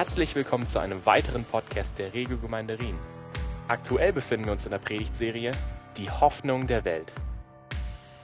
[0.00, 2.98] Herzlich willkommen zu einem weiteren Podcast der Regiogemeinde Rien.
[3.68, 5.52] Aktuell befinden wir uns in der Predigtserie
[5.98, 7.12] Die Hoffnung der Welt.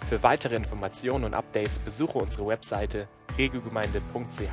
[0.09, 4.49] Für weitere Informationen und Updates besuche unsere Webseite regiogemeinde.ch.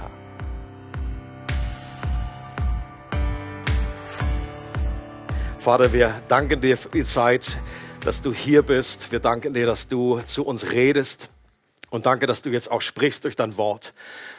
[5.60, 7.58] Vater, wir danken dir für die Zeit,
[8.02, 9.14] dass du hier bist.
[9.14, 11.30] Wir danken dir, dass du zu uns redest.
[11.94, 13.94] Und danke, dass du jetzt auch sprichst durch dein Wort.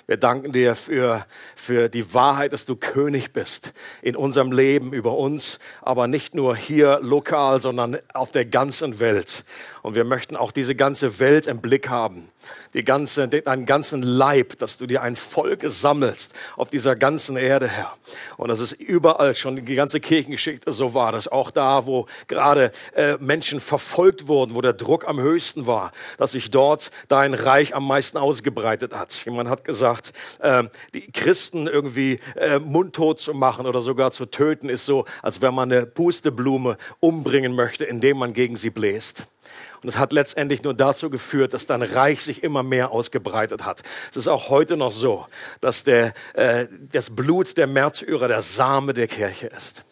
[0.06, 1.24] Wir danken dir für,
[1.56, 3.72] für die Wahrheit, dass du König bist
[4.02, 9.44] in unserem Leben über uns, aber nicht nur hier lokal, sondern auf der ganzen Welt.
[9.82, 12.28] Und wir möchten auch diese ganze Welt im Blick haben
[12.74, 17.68] die ganze, deinen ganzen Leib, dass du dir ein Volk sammelst auf dieser ganzen Erde,
[17.68, 17.96] Herr.
[18.36, 22.72] Und das ist überall schon, die ganze Kirchengeschichte so war, dass auch da, wo gerade
[22.94, 27.74] äh, Menschen verfolgt wurden, wo der Druck am höchsten war, dass sich dort dein Reich
[27.74, 29.24] am meisten ausgebreitet hat.
[29.24, 29.93] Jemand hat gesagt,
[30.40, 30.64] äh,
[30.94, 35.54] die Christen irgendwie äh, mundtot zu machen oder sogar zu töten, ist so, als wenn
[35.54, 39.26] man eine Pusteblume umbringen möchte, indem man gegen sie bläst.
[39.82, 43.82] Und es hat letztendlich nur dazu geführt, dass dein Reich sich immer mehr ausgebreitet hat.
[44.10, 45.26] Es ist auch heute noch so,
[45.60, 49.84] dass der, äh, das Blut der Märtyrer der Same der Kirche ist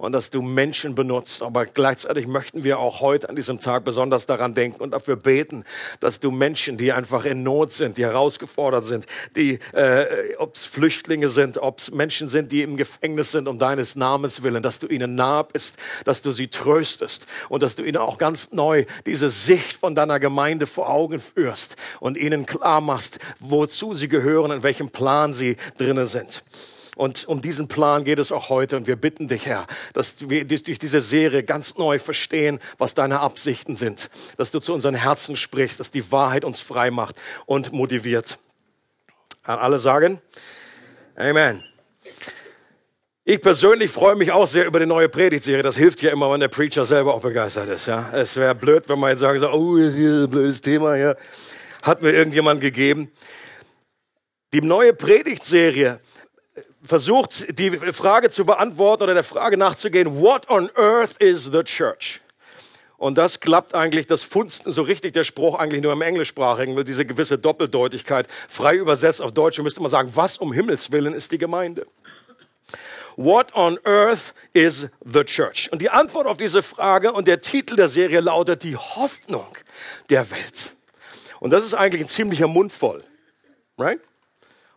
[0.00, 1.42] und dass du Menschen benutzt.
[1.42, 5.64] Aber gleichzeitig möchten wir auch heute an diesem Tag besonders daran denken und dafür beten,
[6.00, 9.06] dass du Menschen, die einfach in Not sind, die herausgefordert sind,
[9.36, 13.58] die, äh, ob es Flüchtlinge sind, ob es Menschen sind, die im Gefängnis sind um
[13.58, 17.82] deines Namens willen, dass du ihnen nah bist, dass du sie tröstest und dass du
[17.82, 22.80] ihnen auch ganz neu diese Sicht von deiner Gemeinde vor Augen führst und ihnen klar
[22.80, 26.42] machst, wozu sie gehören, in welchem Plan sie drinnen sind.
[27.00, 28.76] Und um diesen Plan geht es auch heute.
[28.76, 33.20] Und wir bitten dich, Herr, dass wir durch diese Serie ganz neu verstehen, was deine
[33.20, 34.10] Absichten sind.
[34.36, 38.38] Dass du zu unseren Herzen sprichst, dass die Wahrheit uns frei macht und motiviert.
[39.44, 40.20] Alle sagen
[41.16, 41.64] Amen.
[43.24, 45.62] Ich persönlich freue mich auch sehr über die neue Predigtserie.
[45.62, 47.86] Das hilft ja immer, wenn der Preacher selber auch begeistert ist.
[47.86, 50.96] Ja, es wäre blöd, wenn man jetzt sagen so, oh, hier ist ein blödes Thema.
[50.96, 51.14] Ja,
[51.82, 53.10] hat mir irgendjemand gegeben.
[54.52, 56.00] Die neue Predigtserie
[56.82, 62.20] versucht, die Frage zu beantworten oder der Frage nachzugehen, what on earth is the church?
[62.96, 66.84] Und das klappt eigentlich, das funzt so richtig der Spruch eigentlich nur im Englischsprachigen, weil
[66.84, 68.26] diese gewisse Doppeldeutigkeit.
[68.46, 71.86] Frei übersetzt auf Deutsch müsste man sagen, was um Himmels Willen ist die Gemeinde?
[73.16, 75.70] What on earth is the church?
[75.72, 79.56] Und die Antwort auf diese Frage und der Titel der Serie lautet die Hoffnung
[80.10, 80.74] der Welt.
[81.40, 83.02] Und das ist eigentlich ein ziemlicher Mundvoll.
[83.78, 84.00] Right?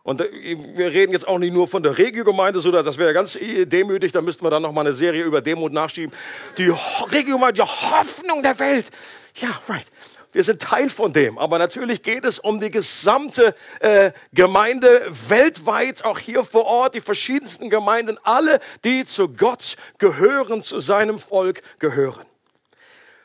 [0.04, 3.36] Und äh, wir reden jetzt auch nicht nur von der Regiogemeinde, so das wäre ganz
[3.40, 6.14] demütig, da müssten wir dann noch mal eine Serie über Demut nachschieben.
[6.56, 6.72] Die
[7.10, 8.90] Regiogemeinde, die Hoffnung der Welt.
[9.34, 9.90] Ja, right.
[10.34, 11.38] Wir sind Teil von dem.
[11.38, 17.00] Aber natürlich geht es um die gesamte äh, Gemeinde weltweit, auch hier vor Ort, die
[17.00, 22.26] verschiedensten Gemeinden, alle, die zu Gott gehören, zu seinem Volk gehören.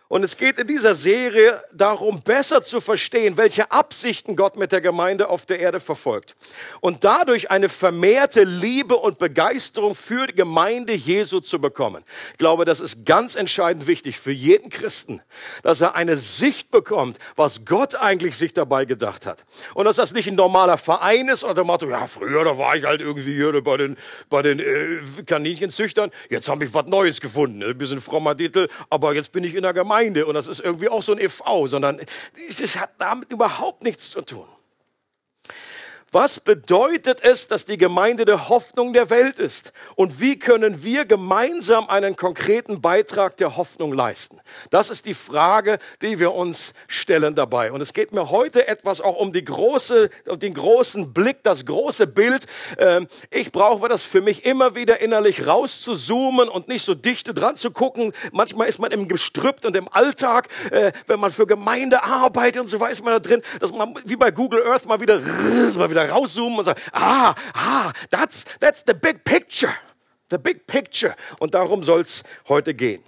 [0.09, 4.81] Und es geht in dieser Serie darum, besser zu verstehen, welche Absichten Gott mit der
[4.81, 6.36] Gemeinde auf der Erde verfolgt.
[6.81, 12.03] Und dadurch eine vermehrte Liebe und Begeisterung für die Gemeinde Jesu zu bekommen.
[12.31, 15.22] Ich glaube, das ist ganz entscheidend wichtig für jeden Christen,
[15.62, 19.46] dass er eine Sicht bekommt, was Gott eigentlich sich dabei gedacht hat.
[19.76, 22.76] Und dass das nicht ein normaler Verein ist oder der Motto, ja, früher, da war
[22.76, 23.96] ich halt irgendwie hier bei den,
[24.28, 26.09] bei den äh, Kaninchenzüchtern.
[26.31, 27.62] Jetzt habe ich was Neues gefunden.
[27.62, 29.99] Ein bisschen frommer Titel, aber jetzt bin ich in der Gemeinde.
[30.00, 32.00] Gemeinde und das ist irgendwie auch so ein e.V., sondern
[32.48, 34.48] es hat damit überhaupt nichts zu tun.
[36.12, 39.74] Was bedeutet es, dass die Gemeinde der Hoffnung der Welt ist?
[39.96, 44.40] Und wie können wir gemeinsam einen konkreten Beitrag der Hoffnung leisten?
[44.72, 47.72] Das ist die Frage, die wir uns stellen dabei.
[47.72, 51.66] Und es geht mir heute etwas auch um die große, um den großen Blick, das
[51.66, 52.47] große Bild.
[52.80, 57.56] Ähm, ich brauche das für mich immer wieder innerlich rauszuzoomen und nicht so dichte dran
[57.56, 58.14] zu gucken.
[58.31, 62.67] Manchmal ist man im Gestrüpp und im Alltag, äh, wenn man für Gemeinde arbeitet und
[62.67, 65.20] so weiß man da drin, dass man wie bei Google Earth mal wieder,
[65.76, 69.73] mal wieder wieder rauszoomen und sagen, ah, ah, that's, that's the big picture.
[70.29, 71.16] The big picture.
[71.40, 73.03] Und darum soll es heute gehen.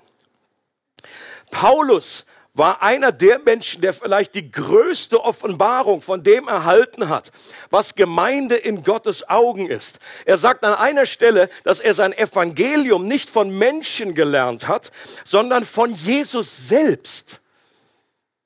[1.52, 7.32] Paulus war einer der Menschen, der vielleicht die größte Offenbarung von dem erhalten hat,
[7.70, 10.00] was Gemeinde in Gottes Augen ist.
[10.26, 14.92] Er sagt an einer Stelle, dass er sein Evangelium nicht von Menschen gelernt hat,
[15.24, 17.40] sondern von Jesus selbst.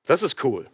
[0.06, 0.70] Das ist cool.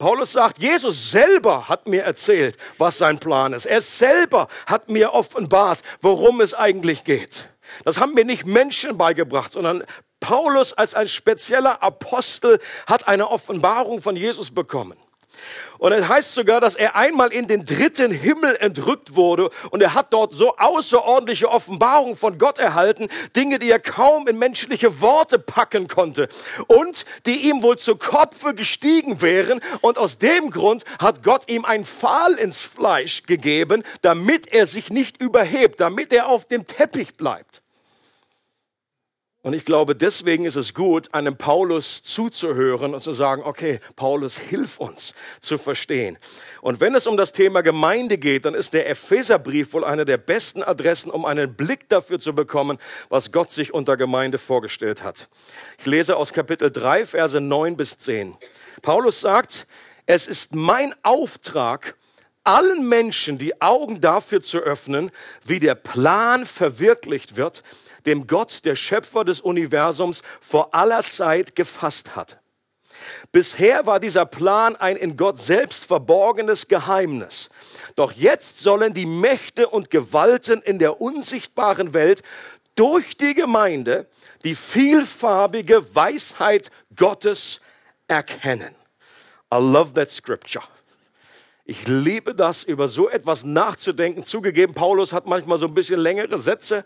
[0.00, 3.66] Paulus sagt, Jesus selber hat mir erzählt, was sein Plan ist.
[3.66, 7.50] Er selber hat mir offenbart, worum es eigentlich geht.
[7.84, 9.84] Das haben mir nicht Menschen beigebracht, sondern
[10.18, 14.96] Paulus als ein spezieller Apostel hat eine Offenbarung von Jesus bekommen.
[15.78, 19.94] Und es heißt sogar, dass er einmal in den dritten Himmel entrückt wurde und er
[19.94, 25.38] hat dort so außerordentliche Offenbarungen von Gott erhalten, Dinge, die er kaum in menschliche Worte
[25.38, 26.28] packen konnte
[26.66, 29.60] und die ihm wohl zu Kopfe gestiegen wären.
[29.80, 34.90] Und aus dem Grund hat Gott ihm ein Pfahl ins Fleisch gegeben, damit er sich
[34.90, 37.59] nicht überhebt, damit er auf dem Teppich bleibt.
[39.42, 44.38] Und ich glaube, deswegen ist es gut, einem Paulus zuzuhören und zu sagen, okay, Paulus,
[44.38, 46.18] hilf uns zu verstehen.
[46.60, 50.18] Und wenn es um das Thema Gemeinde geht, dann ist der Epheserbrief wohl eine der
[50.18, 52.76] besten Adressen, um einen Blick dafür zu bekommen,
[53.08, 55.30] was Gott sich unter Gemeinde vorgestellt hat.
[55.78, 58.36] Ich lese aus Kapitel 3, Verse 9 bis 10.
[58.82, 59.66] Paulus sagt,
[60.04, 61.94] es ist mein Auftrag,
[62.44, 65.10] allen Menschen die Augen dafür zu öffnen,
[65.46, 67.62] wie der Plan verwirklicht wird,
[68.06, 72.38] dem Gott, der Schöpfer des Universums, vor aller Zeit gefasst hat.
[73.32, 77.48] Bisher war dieser Plan ein in Gott selbst verborgenes Geheimnis.
[77.96, 82.22] Doch jetzt sollen die Mächte und Gewalten in der unsichtbaren Welt
[82.74, 84.06] durch die Gemeinde
[84.44, 87.60] die vielfarbige Weisheit Gottes
[88.08, 88.74] erkennen.
[89.52, 90.64] I love that scripture.
[91.64, 94.24] Ich liebe das, über so etwas nachzudenken.
[94.24, 96.84] Zugegeben, Paulus hat manchmal so ein bisschen längere Sätze,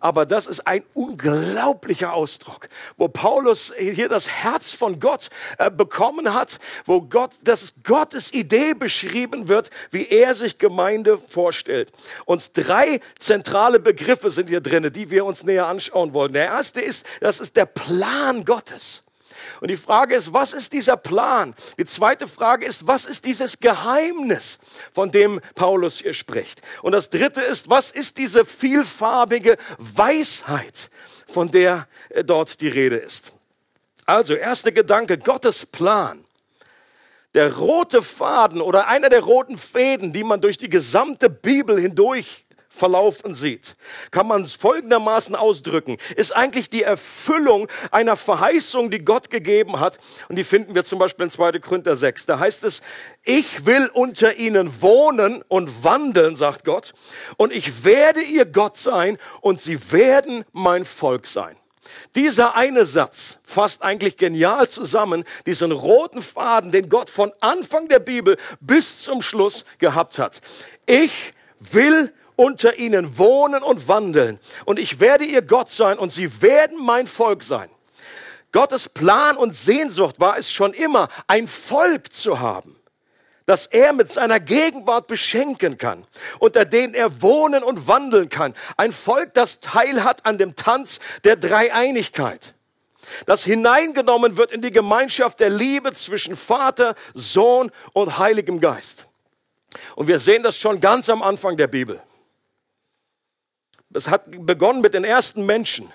[0.00, 5.28] aber das ist ein unglaublicher Ausdruck, wo Paulus hier das Herz von Gott
[5.58, 11.92] äh, bekommen hat, wo Gott, dass Gottes Idee beschrieben wird, wie er sich Gemeinde vorstellt.
[12.24, 16.32] Und drei zentrale Begriffe sind hier drin, die wir uns näher anschauen wollen.
[16.32, 19.02] Der erste ist, das ist der Plan Gottes.
[19.60, 21.54] Und die Frage ist, was ist dieser Plan?
[21.78, 24.58] Die zweite Frage ist, was ist dieses Geheimnis,
[24.92, 26.62] von dem Paulus hier spricht?
[26.82, 30.90] Und das dritte ist, was ist diese vielfarbige Weisheit,
[31.26, 33.32] von der äh, dort die Rede ist?
[34.06, 36.24] Also, erster Gedanke, Gottes Plan.
[37.34, 42.46] Der rote Faden oder einer der roten Fäden, die man durch die gesamte Bibel hindurch
[42.68, 43.76] verlaufen sieht,
[44.10, 49.98] kann man es folgendermaßen ausdrücken, ist eigentlich die Erfüllung einer Verheißung, die Gott gegeben hat.
[50.28, 51.58] Und die finden wir zum Beispiel in 2.
[51.58, 52.26] Korinther 6.
[52.26, 52.82] Da heißt es,
[53.24, 56.94] ich will unter ihnen wohnen und wandeln, sagt Gott,
[57.36, 61.56] und ich werde ihr Gott sein und sie werden mein Volk sein.
[62.14, 67.98] Dieser eine Satz fasst eigentlich genial zusammen diesen roten Faden, den Gott von Anfang der
[67.98, 70.40] Bibel bis zum Schluss gehabt hat.
[70.86, 74.38] Ich will unter ihnen wohnen und wandeln.
[74.64, 77.68] Und ich werde ihr Gott sein und sie werden mein Volk sein.
[78.52, 82.76] Gottes Plan und Sehnsucht war es schon immer, ein Volk zu haben,
[83.44, 86.06] das er mit seiner Gegenwart beschenken kann,
[86.38, 88.54] unter dem er wohnen und wandeln kann.
[88.76, 92.54] Ein Volk, das Teil hat an dem Tanz der Dreieinigkeit
[93.24, 99.06] das hineingenommen wird in die Gemeinschaft der Liebe zwischen Vater, Sohn und Heiligem Geist.
[99.96, 102.02] Und wir sehen das schon ganz am Anfang der Bibel.
[103.94, 105.92] Es hat begonnen mit den ersten Menschen.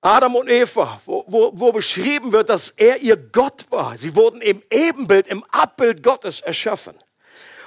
[0.00, 3.96] Adam und Eva, wo, wo, wo beschrieben wird, dass er ihr Gott war.
[3.96, 6.94] Sie wurden im Ebenbild, im Abbild Gottes erschaffen.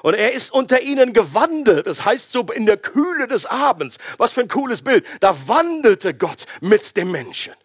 [0.03, 1.87] Und er ist unter ihnen gewandelt.
[1.87, 3.97] Das heißt so in der Kühle des Abends.
[4.17, 5.05] Was für ein cooles Bild.
[5.19, 7.55] Da wandelte Gott mit dem Menschen.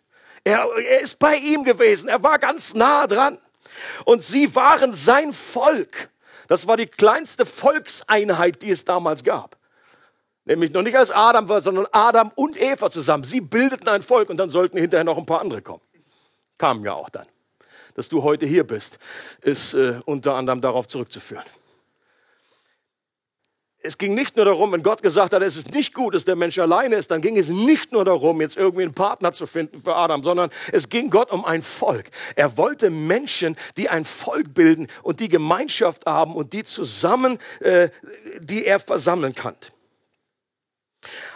[0.42, 2.08] Er, er ist bei ihm gewesen.
[2.08, 3.38] Er war ganz nah dran.
[4.04, 6.08] Und sie waren sein Volk.
[6.48, 9.56] Das war die kleinste Volkseinheit, die es damals gab.
[10.44, 13.24] Nämlich noch nicht als Adam sondern Adam und Eva zusammen.
[13.24, 15.82] Sie bildeten ein Volk und dann sollten hinterher noch ein paar andere kommen.
[16.58, 17.26] Kamen ja auch dann.
[17.94, 18.98] Dass du heute hier bist,
[19.42, 21.44] ist äh, unter anderem darauf zurückzuführen.
[23.84, 26.36] Es ging nicht nur darum, wenn Gott gesagt hat, es ist nicht gut, dass der
[26.36, 29.80] Mensch alleine ist, dann ging es nicht nur darum, jetzt irgendwie einen Partner zu finden
[29.80, 32.06] für Adam, sondern es ging Gott um ein Volk.
[32.36, 37.88] Er wollte Menschen, die ein Volk bilden und die Gemeinschaft haben und die zusammen, äh,
[38.40, 39.56] die er versammeln kann.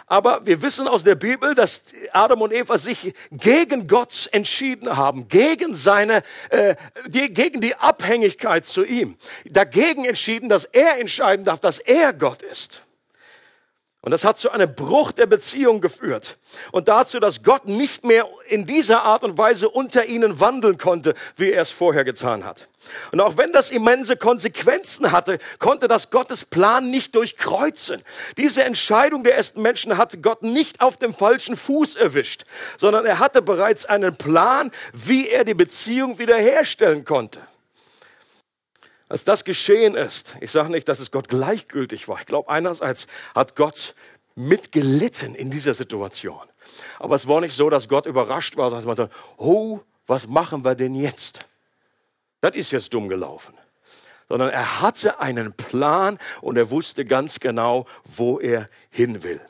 [0.05, 1.83] Aber wir wissen aus der Bibel, dass
[2.13, 6.75] Adam und Eva sich gegen Gott entschieden haben, gegen seine, äh,
[7.07, 12.41] die, gegen die Abhängigkeit zu ihm, dagegen entschieden, dass er entscheiden darf, dass er Gott
[12.41, 12.86] ist.
[14.07, 16.37] Und das hat zu einem Bruch der Beziehung geführt
[16.71, 21.13] und dazu, dass Gott nicht mehr in dieser Art und Weise unter ihnen wandeln konnte,
[21.35, 22.69] wie er es vorher getan hat.
[23.11, 28.01] Und auch wenn das immense Konsequenzen hatte, konnte das Gottes Plan nicht durchkreuzen.
[28.37, 32.45] Diese Entscheidung der ersten Menschen hatte Gott nicht auf dem falschen Fuß erwischt,
[32.77, 37.41] sondern er hatte bereits einen Plan, wie er die Beziehung wiederherstellen konnte.
[39.09, 42.19] Als das geschehen ist, ich sage nicht, dass es Gott gleichgültig war.
[42.19, 43.95] Ich glaube, einerseits hat Gott
[44.35, 46.41] mitgelitten in dieser Situation.
[46.99, 50.63] Aber es war nicht so, dass Gott überrascht war, dass man dachte, oh, was machen
[50.63, 51.39] wir denn jetzt?
[52.41, 53.55] das ist jetzt dumm gelaufen.
[54.29, 59.41] Sondern er hatte einen Plan und er wusste ganz genau, wo er hin will.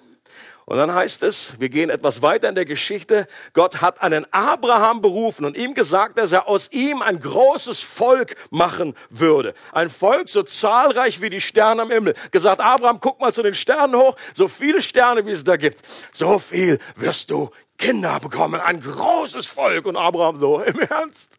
[0.69, 5.01] Und dann heißt es, wir gehen etwas weiter in der Geschichte, Gott hat einen Abraham
[5.01, 9.53] berufen und ihm gesagt, dass er aus ihm ein großes Volk machen würde.
[9.71, 12.15] Ein Volk so zahlreich wie die Sterne am Himmel.
[12.31, 15.79] Gesagt, Abraham, guck mal zu den Sternen hoch, so viele Sterne, wie es da gibt.
[16.11, 19.85] So viel wirst du Kinder bekommen, ein großes Volk.
[19.85, 21.31] Und Abraham so, im Ernst?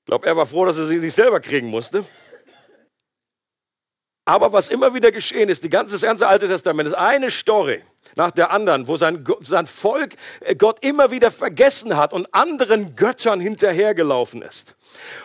[0.00, 2.04] Ich glaube, er war froh, dass er sie sich selber kriegen musste.
[4.24, 7.84] Aber was immer wieder geschehen ist, die ganze, das ganze Alte Testament ist eine Story
[8.16, 12.96] nach der anderen, wo sein, sein Volk äh, Gott immer wieder vergessen hat und anderen
[12.96, 14.74] Göttern hinterhergelaufen ist.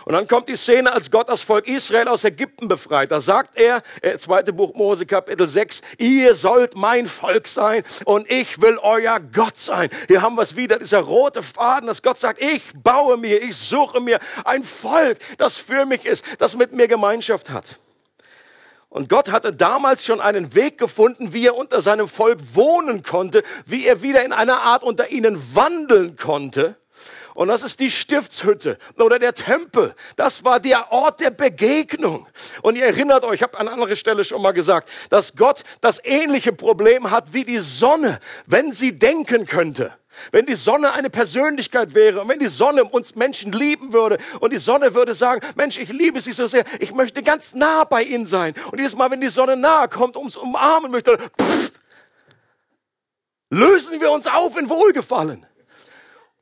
[0.05, 3.12] Und dann kommt die Szene, als Gott das Volk Israel aus Ägypten befreit.
[3.12, 8.29] Da sagt er, äh, zweite Buch Mose Kapitel 6, ihr sollt mein Volk sein und
[8.31, 9.89] ich will euer Gott sein.
[10.07, 13.57] Hier haben wir es wieder, dieser rote Faden, dass Gott sagt, ich baue mir, ich
[13.57, 17.77] suche mir ein Volk, das für mich ist, das mit mir Gemeinschaft hat.
[18.89, 23.44] Und Gott hatte damals schon einen Weg gefunden, wie er unter seinem Volk wohnen konnte,
[23.65, 26.77] wie er wieder in einer Art unter ihnen wandeln konnte.
[27.38, 29.94] Und das ist die Stiftshütte oder der Tempel.
[30.15, 32.25] Das war der Ort der Begegnung.
[32.63, 36.03] Und ihr erinnert euch, ich habe an anderer Stelle schon mal gesagt, dass Gott das
[36.03, 39.94] ähnliche Problem hat wie die Sonne, wenn sie denken könnte.
[40.31, 44.53] Wenn die Sonne eine Persönlichkeit wäre und wenn die Sonne uns Menschen lieben würde und
[44.53, 48.03] die Sonne würde sagen, Mensch, ich liebe sie so sehr, ich möchte ganz nah bei
[48.03, 48.53] ihnen sein.
[48.71, 51.71] Und jedes Mal, wenn die Sonne nahe kommt, ums umarmen möchte, pff,
[53.50, 55.45] lösen wir uns auf in Wohlgefallen.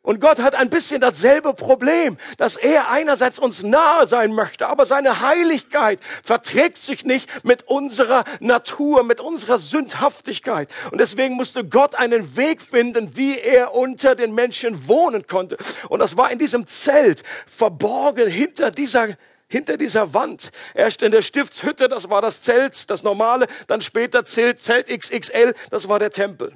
[0.06, 4.86] Und Gott hat ein bisschen dasselbe Problem, dass er einerseits uns nahe sein möchte, aber
[4.86, 10.72] seine Heiligkeit verträgt sich nicht mit unserer Natur, mit unserer Sündhaftigkeit.
[10.92, 15.58] Und deswegen musste Gott einen Weg finden, wie er unter den Menschen wohnen konnte.
[15.90, 20.52] Und das war in diesem Zelt, verborgen hinter dieser hinter dieser Wand.
[20.74, 25.54] Erst in der Stiftshütte, das war das Zelt, das normale, dann später Zelt, Zelt XXL,
[25.70, 26.54] das war der Tempel.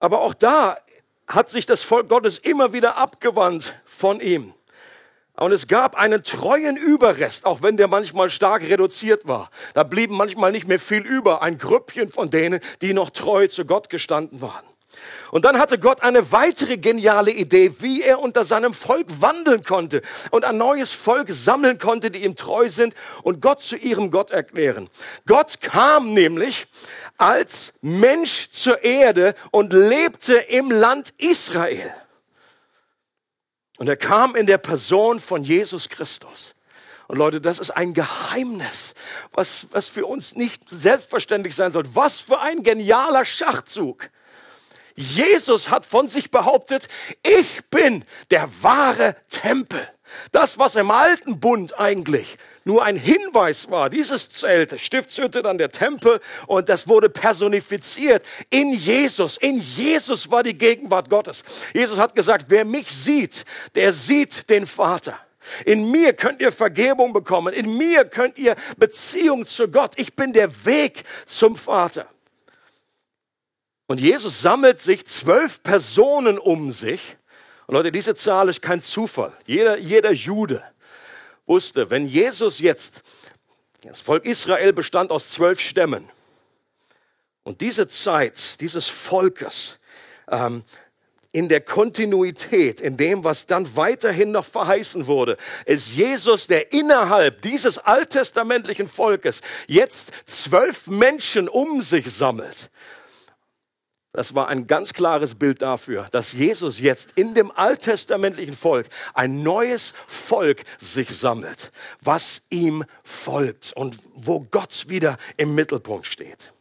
[0.00, 0.76] Aber auch da
[1.30, 4.52] hat sich das Volk Gottes immer wieder abgewandt von ihm.
[5.36, 9.50] Und es gab einen treuen Überrest, auch wenn der manchmal stark reduziert war.
[9.72, 13.64] Da blieben manchmal nicht mehr viel über, ein Grüppchen von denen, die noch treu zu
[13.64, 14.66] Gott gestanden waren.
[15.30, 20.02] Und dann hatte Gott eine weitere geniale Idee, wie er unter seinem Volk wandeln konnte
[20.30, 24.30] und ein neues Volk sammeln konnte, die ihm treu sind und Gott zu ihrem Gott
[24.30, 24.90] erklären.
[25.26, 26.66] Gott kam nämlich
[27.16, 31.94] als Mensch zur Erde und lebte im Land Israel.
[33.78, 36.54] Und er kam in der Person von Jesus Christus.
[37.06, 38.94] Und Leute, das ist ein Geheimnis,
[39.32, 41.84] was, was für uns nicht selbstverständlich sein soll.
[41.92, 44.10] Was für ein genialer Schachzug.
[45.00, 46.88] Jesus hat von sich behauptet,
[47.22, 49.88] ich bin der wahre Tempel.
[50.32, 55.70] Das, was im alten Bund eigentlich nur ein Hinweis war, dieses Zelt, Stiftshütte, dann der
[55.70, 59.36] Tempel, und das wurde personifiziert in Jesus.
[59.36, 61.44] In Jesus war die Gegenwart Gottes.
[61.72, 65.18] Jesus hat gesagt, wer mich sieht, der sieht den Vater.
[65.64, 67.54] In mir könnt ihr Vergebung bekommen.
[67.54, 69.92] In mir könnt ihr Beziehung zu Gott.
[69.96, 72.06] Ich bin der Weg zum Vater.
[73.90, 77.16] Und Jesus sammelt sich zwölf Personen um sich.
[77.66, 79.32] Und Leute, diese Zahl ist kein Zufall.
[79.46, 80.62] Jeder, jeder Jude
[81.44, 83.02] wusste, wenn Jesus jetzt,
[83.82, 86.08] das Volk Israel bestand aus zwölf Stämmen.
[87.42, 89.80] Und diese Zeit dieses Volkes
[90.28, 90.62] ähm,
[91.32, 97.42] in der Kontinuität, in dem, was dann weiterhin noch verheißen wurde, ist Jesus, der innerhalb
[97.42, 102.70] dieses alttestamentlichen Volkes jetzt zwölf Menschen um sich sammelt
[104.12, 109.42] das war ein ganz klares Bild dafür, dass Jesus jetzt in dem alttestamentlichen Volk ein
[109.42, 116.52] neues Volk sich sammelt, was ihm folgt und wo Gott wieder im Mittelpunkt steht.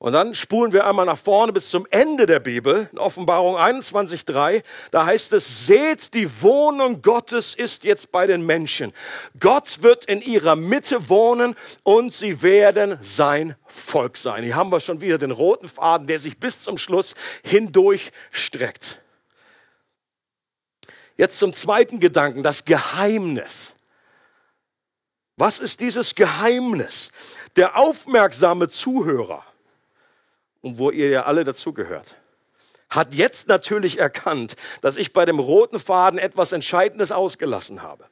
[0.00, 4.62] Und dann spulen wir einmal nach vorne bis zum Ende der Bibel, in Offenbarung 21.3.
[4.92, 8.92] Da heißt es, seht, die Wohnung Gottes ist jetzt bei den Menschen.
[9.40, 14.44] Gott wird in ihrer Mitte wohnen und sie werden sein Volk sein.
[14.44, 19.00] Hier haben wir schon wieder den roten Faden, der sich bis zum Schluss hindurch streckt.
[21.16, 23.74] Jetzt zum zweiten Gedanken, das Geheimnis.
[25.36, 27.10] Was ist dieses Geheimnis?
[27.56, 29.44] Der aufmerksame Zuhörer
[30.60, 32.16] und wo ihr ja alle dazugehört,
[32.90, 38.06] hat jetzt natürlich erkannt, dass ich bei dem roten Faden etwas Entscheidendes ausgelassen habe.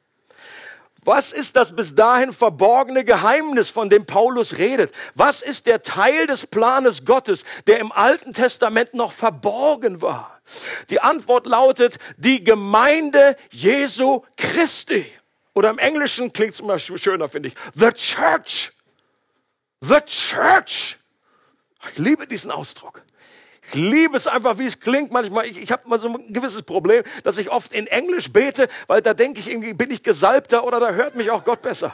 [1.03, 4.93] Was ist das bis dahin verborgene Geheimnis, von dem Paulus redet?
[5.15, 10.41] Was ist der Teil des Planes Gottes, der im Alten Testament noch verborgen war?
[10.89, 15.05] Die Antwort lautet die Gemeinde Jesu Christi.
[15.53, 17.55] Oder im Englischen klingt es immer schöner, finde ich.
[17.73, 18.73] The Church.
[19.79, 20.99] The Church.
[21.83, 23.01] Ich liebe diesen Ausdruck.
[23.69, 25.45] Ich liebe es einfach, wie es klingt manchmal.
[25.45, 29.01] Ich, ich habe mal so ein gewisses Problem, dass ich oft in Englisch bete, weil
[29.01, 31.93] da denke ich irgendwie, bin ich gesalbter oder da hört mich auch Gott besser.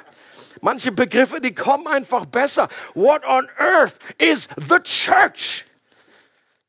[0.62, 2.68] Manche Begriffe, die kommen einfach besser.
[2.94, 5.66] What on earth is the church?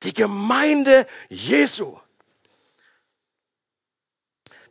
[0.02, 1.99] Die Gemeinde Jesu.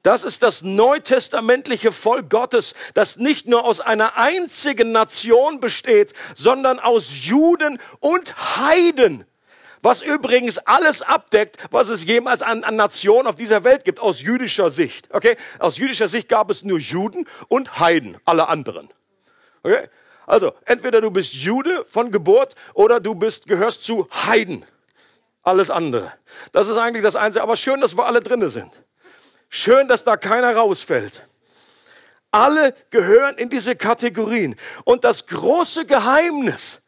[0.03, 6.79] Das ist das neutestamentliche Volk Gottes, das nicht nur aus einer einzigen Nation besteht, sondern
[6.79, 9.25] aus Juden und Heiden
[9.83, 14.21] was übrigens alles abdeckt, was es jemals an, an Nationen auf dieser Welt gibt, aus
[14.21, 15.13] jüdischer Sicht.
[15.13, 15.35] Okay?
[15.59, 18.89] Aus jüdischer Sicht gab es nur Juden und Heiden, alle anderen.
[19.61, 19.89] Okay?
[20.25, 24.65] Also, entweder du bist Jude von Geburt oder du bist, gehörst zu Heiden.
[25.43, 26.13] Alles andere.
[26.53, 27.43] Das ist eigentlich das Einzige.
[27.43, 28.71] Aber schön, dass wir alle drinne sind.
[29.55, 31.27] Schön, dass da keiner rausfällt.
[32.31, 34.55] Alle gehören in diese Kategorien.
[34.83, 36.79] Und das große Geheimnis,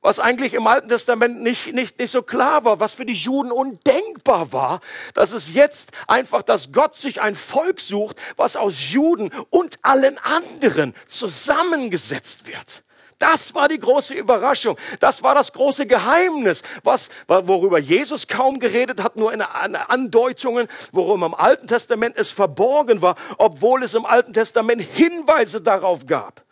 [0.00, 3.52] was eigentlich im Alten Testament nicht, nicht, nicht so klar war, was für die Juden
[3.52, 4.80] undenkbar war,
[5.14, 10.18] dass es jetzt einfach, dass Gott sich ein Volk sucht, was aus Juden und allen
[10.18, 12.82] anderen zusammengesetzt wird.
[13.20, 14.76] Das war die große Überraschung.
[14.98, 21.22] Das war das große Geheimnis, was, worüber Jesus kaum geredet hat, nur in Andeutungen, worum
[21.22, 26.42] im Alten Testament es verborgen war, obwohl es im Alten Testament Hinweise darauf gab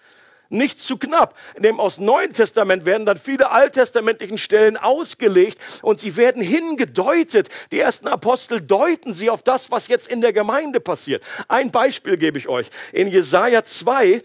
[0.50, 1.34] nicht zu knapp.
[1.56, 7.48] In dem aus Neuen Testament werden dann viele alttestamentlichen Stellen ausgelegt und sie werden hingedeutet.
[7.70, 11.22] Die ersten Apostel deuten sie auf das, was jetzt in der Gemeinde passiert.
[11.48, 12.70] Ein Beispiel gebe ich euch.
[12.92, 14.22] In Jesaja 2,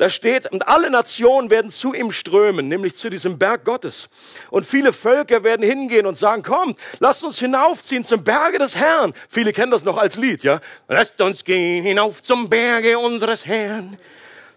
[0.00, 4.08] da steht, und alle Nationen werden zu ihm strömen, nämlich zu diesem Berg Gottes.
[4.50, 9.12] Und viele Völker werden hingehen und sagen, kommt, lasst uns hinaufziehen zum Berge des Herrn.
[9.28, 10.60] Viele kennen das noch als Lied, ja?
[10.88, 13.98] Lasst uns gehen hinauf zum Berge unseres Herrn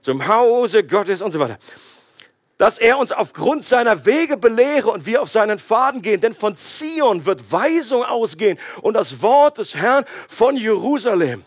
[0.03, 1.57] zum Hause Gottes und so weiter.
[2.57, 6.55] Dass er uns aufgrund seiner Wege belehre und wir auf seinen Faden gehen, denn von
[6.55, 11.43] Zion wird Weisung ausgehen und das Wort des Herrn von Jerusalem.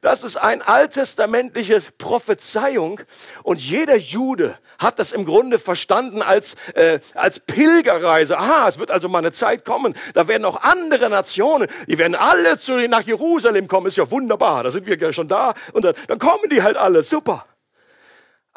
[0.00, 3.00] Das ist ein alttestamentliches Prophezeiung
[3.42, 8.38] und jeder Jude hat das im Grunde verstanden als, äh, als Pilgerreise.
[8.38, 12.14] Aha, es wird also mal eine Zeit kommen, da werden auch andere Nationen, die werden
[12.14, 13.86] alle zu, nach Jerusalem kommen.
[13.86, 16.76] Ist ja wunderbar, da sind wir ja schon da und dann, dann kommen die halt
[16.76, 17.46] alle, super.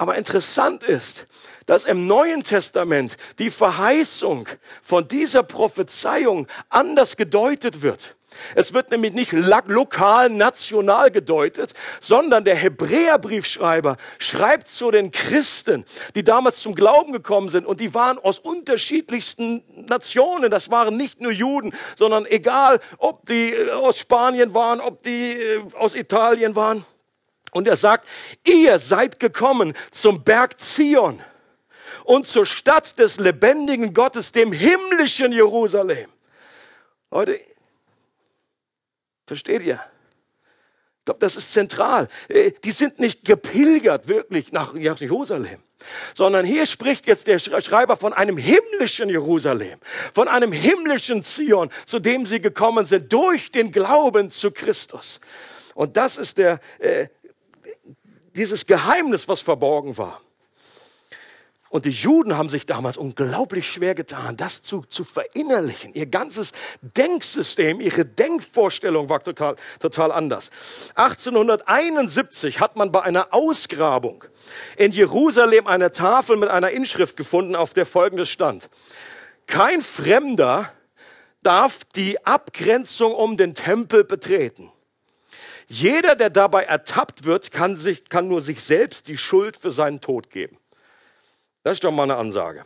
[0.02, 1.28] Aber interessant ist,
[1.68, 4.50] dass im Neuen Testament die Verheißung
[4.82, 8.16] von dieser Prophezeiung anders gedeutet wird.
[8.56, 16.24] Es wird nämlich nicht lokal, national gedeutet, sondern der Hebräerbriefschreiber schreibt zu den Christen, die
[16.24, 20.50] damals zum Glauben gekommen sind und die waren aus unterschiedlichsten Nationen.
[20.50, 25.34] Das waren nicht nur Juden, sondern egal, ob die äh, aus Spanien waren, ob die
[25.34, 26.86] äh, aus Italien waren.
[27.52, 28.08] Und er sagt,
[28.46, 31.22] ihr seid gekommen zum Berg Zion
[32.06, 36.10] und zur Stadt des lebendigen Gottes, dem himmlischen Jerusalem.
[37.12, 37.40] Leute,
[39.32, 39.80] versteht ihr?
[41.00, 42.10] Ich glaube, das ist zentral.
[42.28, 45.64] Äh, die sind nicht gepilgert wirklich nach Jerusalem,
[46.14, 49.80] sondern hier spricht jetzt der Schreiber von einem himmlischen Jerusalem,
[50.14, 55.22] von einem himmlischen Zion, zu dem sie gekommen sind durch den Glauben zu Christus.
[55.76, 57.08] Und das ist der, äh,
[58.36, 60.22] dieses Geheimnis, was verborgen war.
[61.72, 65.94] Und die Juden haben sich damals unglaublich schwer getan, das zu, zu verinnerlichen.
[65.94, 70.50] Ihr ganzes Denksystem, ihre Denkvorstellung war total, total anders.
[70.96, 74.26] 1871 hat man bei einer Ausgrabung
[74.76, 78.70] in Jerusalem eine Tafel mit einer Inschrift gefunden, auf der folgendes stand.
[79.48, 80.74] Kein Fremder
[81.42, 84.74] darf die Abgrenzung um den Tempel betreten.
[85.68, 90.02] Jeder, der dabei ertappt wird, kann, sich, kann nur sich selbst die Schuld für seinen
[90.02, 90.58] Tod geben.
[91.64, 92.66] Das ist doch mal eine Ansage.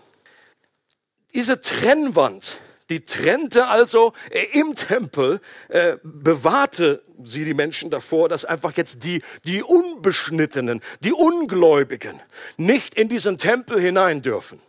[1.34, 8.46] Diese Trennwand, die trennte also äh, im Tempel, äh, bewahrte sie die Menschen davor, dass
[8.46, 12.22] einfach jetzt die, die Unbeschnittenen, die Ungläubigen
[12.58, 14.62] nicht in diesen Tempel hinein dürfen.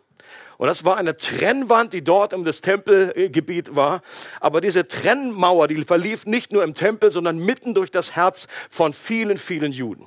[0.58, 4.00] Und das war eine Trennwand, die dort um das Tempelgebiet war.
[4.40, 8.92] Aber diese Trennmauer, die verlief nicht nur im Tempel, sondern mitten durch das Herz von
[8.92, 10.06] vielen, vielen Juden.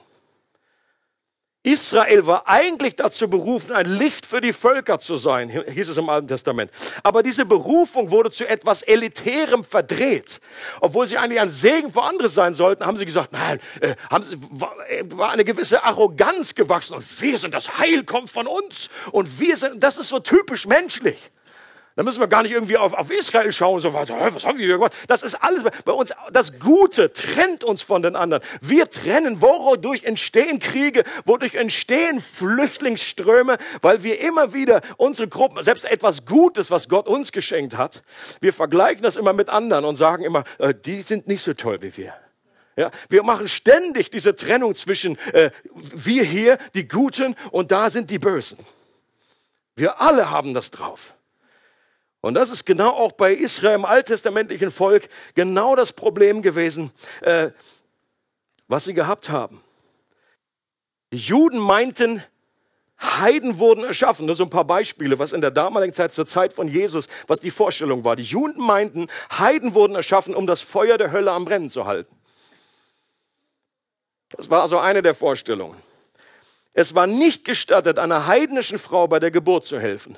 [1.71, 6.10] Israel war eigentlich dazu berufen, ein Licht für die Völker zu sein, hieß es im
[6.10, 6.71] Alten Testament.
[7.03, 10.39] Aber diese Berufung wurde zu etwas Elitärem verdreht.
[10.82, 14.23] Obwohl sie eigentlich ein Segen für andere sein sollten, haben sie gesagt, nein, äh, haben
[14.23, 18.47] sie, war, äh, war eine gewisse Arroganz gewachsen und wir sind, das Heil kommt von
[18.47, 21.32] uns und wir sind, das ist so typisch menschlich.
[21.99, 24.15] Da müssen wir gar nicht irgendwie auf, auf Israel schauen und so weiter.
[24.33, 24.95] Was haben hier gemacht?
[25.09, 26.13] Das ist alles bei uns.
[26.31, 28.41] Das Gute trennt uns von den anderen.
[28.62, 35.83] Wir trennen, wodurch entstehen Kriege, wodurch entstehen Flüchtlingsströme, weil wir immer wieder unsere Gruppen, selbst
[35.83, 38.01] etwas Gutes, was Gott uns geschenkt hat,
[38.39, 41.81] wir vergleichen das immer mit anderen und sagen immer, äh, die sind nicht so toll
[41.81, 42.13] wie wir.
[42.77, 48.09] Ja, wir machen ständig diese Trennung zwischen äh, wir hier, die Guten, und da sind
[48.09, 48.57] die Bösen.
[49.75, 51.13] Wir alle haben das drauf.
[52.21, 57.51] Und das ist genau auch bei Israel im alttestamentlichen Volk genau das Problem gewesen, äh,
[58.67, 59.63] was sie gehabt haben.
[61.12, 62.23] Die Juden meinten,
[63.01, 64.25] Heiden wurden erschaffen.
[64.25, 67.39] Nur so ein paar Beispiele, was in der damaligen Zeit, zur Zeit von Jesus, was
[67.39, 68.15] die Vorstellung war.
[68.15, 72.13] Die Juden meinten, Heiden wurden erschaffen, um das Feuer der Hölle am Brennen zu halten.
[74.32, 75.77] Das war also eine der Vorstellungen.
[76.73, 80.17] Es war nicht gestattet, einer heidnischen Frau bei der Geburt zu helfen.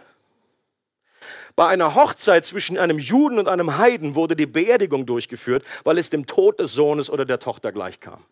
[1.56, 6.10] Bei einer Hochzeit zwischen einem Juden und einem Heiden wurde die Beerdigung durchgeführt, weil es
[6.10, 8.24] dem Tod des Sohnes oder der Tochter gleichkam.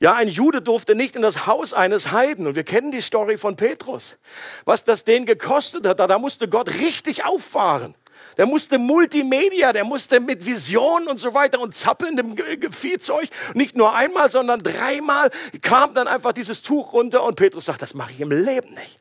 [0.00, 2.46] Ja, ein Jude durfte nicht in das Haus eines Heiden.
[2.46, 4.18] Und wir kennen die Story von Petrus.
[4.64, 7.94] Was das den gekostet hat, da musste Gott richtig auffahren.
[8.38, 12.36] Der musste Multimedia, der musste mit Visionen und so weiter und zappelndem
[12.70, 13.28] Viehzeug.
[13.54, 17.94] Nicht nur einmal, sondern dreimal kam dann einfach dieses Tuch runter und Petrus sagt, das
[17.94, 19.00] mache ich im Leben nicht.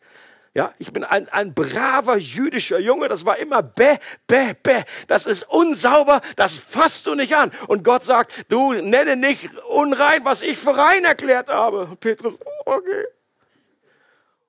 [0.54, 4.84] Ja, ich bin ein, ein braver jüdischer Junge, das war immer bäh, bäh, bäh.
[5.08, 7.52] Das ist unsauber, das fasst du nicht an.
[7.68, 11.86] Und Gott sagt, du nenne nicht unrein, was ich für rein erklärt habe.
[11.86, 13.06] Und Petrus, okay.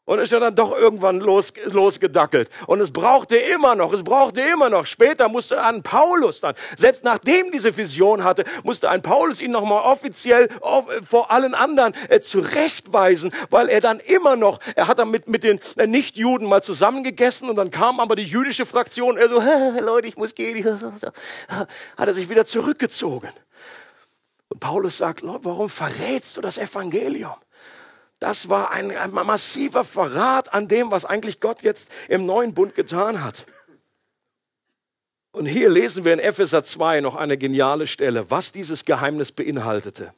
[0.04, 2.50] Und ist ja dann doch irgendwann los, losgedackelt.
[2.66, 4.84] Und es brauchte immer noch, es brauchte immer noch.
[4.84, 9.84] Später musste ein Paulus dann, selbst nachdem diese Vision hatte, musste ein Paulus ihn nochmal
[9.84, 10.48] offiziell
[11.08, 15.44] vor allen anderen äh, zurechtweisen, weil er dann immer noch, er hat dann mit, mit
[15.44, 19.40] den äh, Nichtjuden mal zusammengegessen und dann kam aber die jüdische Fraktion, er so,
[19.80, 20.64] Leute, ich muss gehen,
[21.48, 23.30] hat er sich wieder zurückgezogen.
[24.48, 27.36] Und Paulus sagt, warum verrätst du das Evangelium?
[28.22, 32.76] Das war ein, ein massiver Verrat an dem, was eigentlich Gott jetzt im neuen Bund
[32.76, 33.46] getan hat.
[35.32, 40.14] Und hier lesen wir in Epheser 2 noch eine geniale Stelle, was dieses Geheimnis beinhaltete.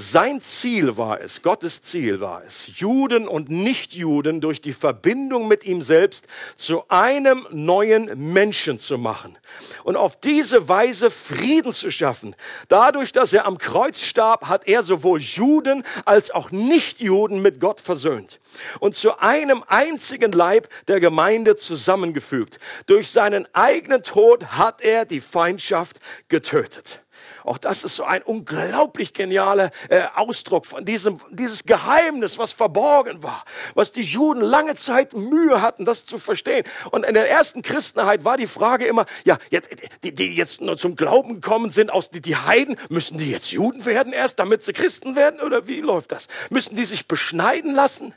[0.00, 5.64] Sein Ziel war es, Gottes Ziel war es, Juden und Nichtjuden durch die Verbindung mit
[5.64, 9.36] ihm selbst zu einem neuen Menschen zu machen
[9.82, 12.36] und auf diese Weise Frieden zu schaffen.
[12.68, 17.80] Dadurch, dass er am Kreuz starb, hat er sowohl Juden als auch Nichtjuden mit Gott
[17.80, 18.38] versöhnt
[18.78, 22.60] und zu einem einzigen Leib der Gemeinde zusammengefügt.
[22.86, 27.00] Durch seinen eigenen Tod hat er die Feindschaft getötet.
[27.44, 33.22] Auch das ist so ein unglaublich genialer äh, Ausdruck von diesem dieses Geheimnis, was verborgen
[33.22, 36.64] war, was die Juden lange Zeit Mühe hatten, das zu verstehen.
[36.90, 39.70] Und in der ersten Christenheit war die Frage immer, ja, jetzt,
[40.02, 43.50] die, die jetzt nur zum Glauben gekommen sind, aus die, die Heiden, müssen die jetzt
[43.50, 45.40] Juden werden erst, damit sie Christen werden?
[45.40, 46.28] Oder wie läuft das?
[46.50, 48.14] Müssen die sich beschneiden lassen?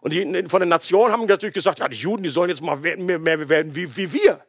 [0.00, 2.76] Und die von den Nationen haben natürlich gesagt, ja, die Juden, die sollen jetzt mal
[2.76, 4.44] mehr, werden wie, wie wir.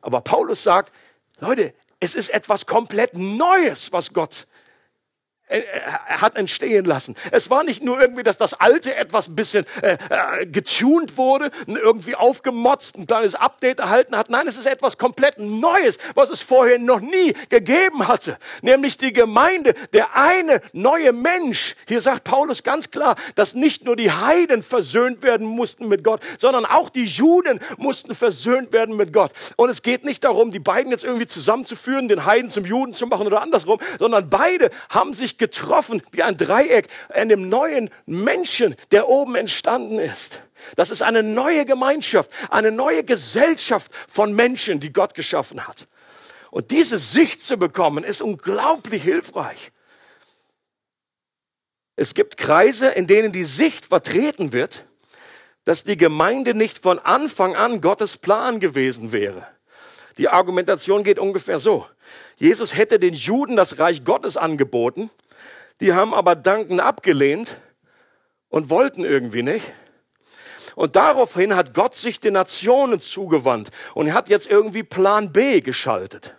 [0.00, 0.92] Aber Paulus sagt,
[1.40, 4.46] Leute, es ist etwas komplett Neues, was Gott
[6.08, 7.14] hat entstehen lassen.
[7.30, 12.16] Es war nicht nur irgendwie, dass das Alte etwas bisschen äh, äh, getuned wurde, irgendwie
[12.16, 14.28] aufgemotzt, ein kleines Update erhalten hat.
[14.28, 18.38] Nein, es ist etwas komplett Neues, was es vorher noch nie gegeben hatte.
[18.62, 21.76] Nämlich die Gemeinde, der eine neue Mensch.
[21.86, 26.20] Hier sagt Paulus ganz klar, dass nicht nur die Heiden versöhnt werden mussten mit Gott,
[26.38, 29.30] sondern auch die Juden mussten versöhnt werden mit Gott.
[29.54, 33.06] Und es geht nicht darum, die beiden jetzt irgendwie zusammenzuführen, den Heiden zum Juden zu
[33.06, 38.76] machen oder andersrum, sondern beide haben sich getroffen wie ein Dreieck in dem neuen Menschen,
[38.90, 40.40] der oben entstanden ist.
[40.74, 45.86] Das ist eine neue Gemeinschaft, eine neue Gesellschaft von Menschen, die Gott geschaffen hat.
[46.50, 49.72] Und diese Sicht zu bekommen, ist unglaublich hilfreich.
[51.96, 54.84] Es gibt Kreise, in denen die Sicht vertreten wird,
[55.64, 59.46] dass die Gemeinde nicht von Anfang an Gottes Plan gewesen wäre.
[60.18, 61.86] Die Argumentation geht ungefähr so.
[62.36, 65.10] Jesus hätte den Juden das Reich Gottes angeboten
[65.80, 67.60] die haben aber Danken abgelehnt
[68.48, 69.72] und wollten irgendwie nicht.
[70.74, 76.34] Und daraufhin hat Gott sich den Nationen zugewandt und hat jetzt irgendwie Plan B geschaltet.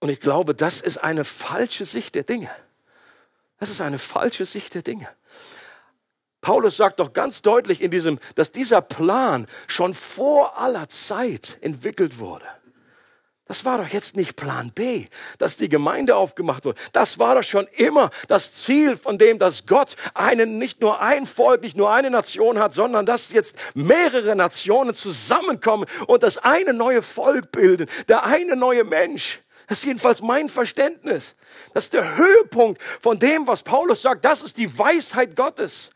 [0.00, 2.50] Und ich glaube, das ist eine falsche Sicht der Dinge.
[3.58, 5.08] Das ist eine falsche Sicht der Dinge.
[6.40, 12.18] Paulus sagt doch ganz deutlich in diesem, dass dieser Plan schon vor aller Zeit entwickelt
[12.18, 12.46] wurde.
[13.48, 15.06] Das war doch jetzt nicht Plan B,
[15.38, 16.80] dass die Gemeinde aufgemacht wurde.
[16.92, 21.26] Das war doch schon immer das Ziel von dem, dass Gott einen, nicht nur ein
[21.26, 26.72] Volk, nicht nur eine Nation hat, sondern dass jetzt mehrere Nationen zusammenkommen und das eine
[26.72, 29.42] neue Volk bilden, der eine neue Mensch.
[29.68, 31.36] Das ist jedenfalls mein Verständnis.
[31.72, 34.24] Das ist der Höhepunkt von dem, was Paulus sagt.
[34.24, 35.90] Das ist die Weisheit Gottes.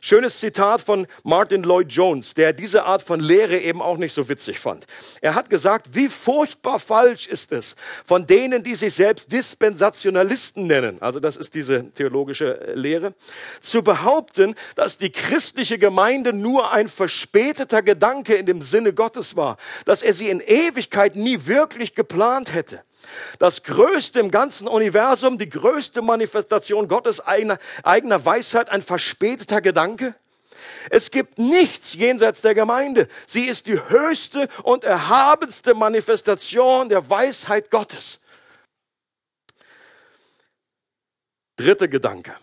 [0.00, 4.28] Schönes Zitat von Martin Lloyd Jones, der diese Art von Lehre eben auch nicht so
[4.28, 4.86] witzig fand.
[5.20, 11.00] Er hat gesagt, wie furchtbar falsch ist es von denen, die sich selbst Dispensationalisten nennen,
[11.02, 13.14] also das ist diese theologische äh, Lehre,
[13.60, 19.56] zu behaupten, dass die christliche Gemeinde nur ein verspäteter Gedanke in dem Sinne Gottes war,
[19.84, 22.82] dass er sie in Ewigkeit nie wirklich geplant hätte.
[23.38, 30.14] Das Größte im ganzen Universum, die größte Manifestation Gottes eigener, eigener Weisheit, ein verspäteter Gedanke.
[30.90, 33.08] Es gibt nichts jenseits der Gemeinde.
[33.26, 38.20] Sie ist die höchste und erhabenste Manifestation der Weisheit Gottes.
[41.56, 42.36] Dritter Gedanke.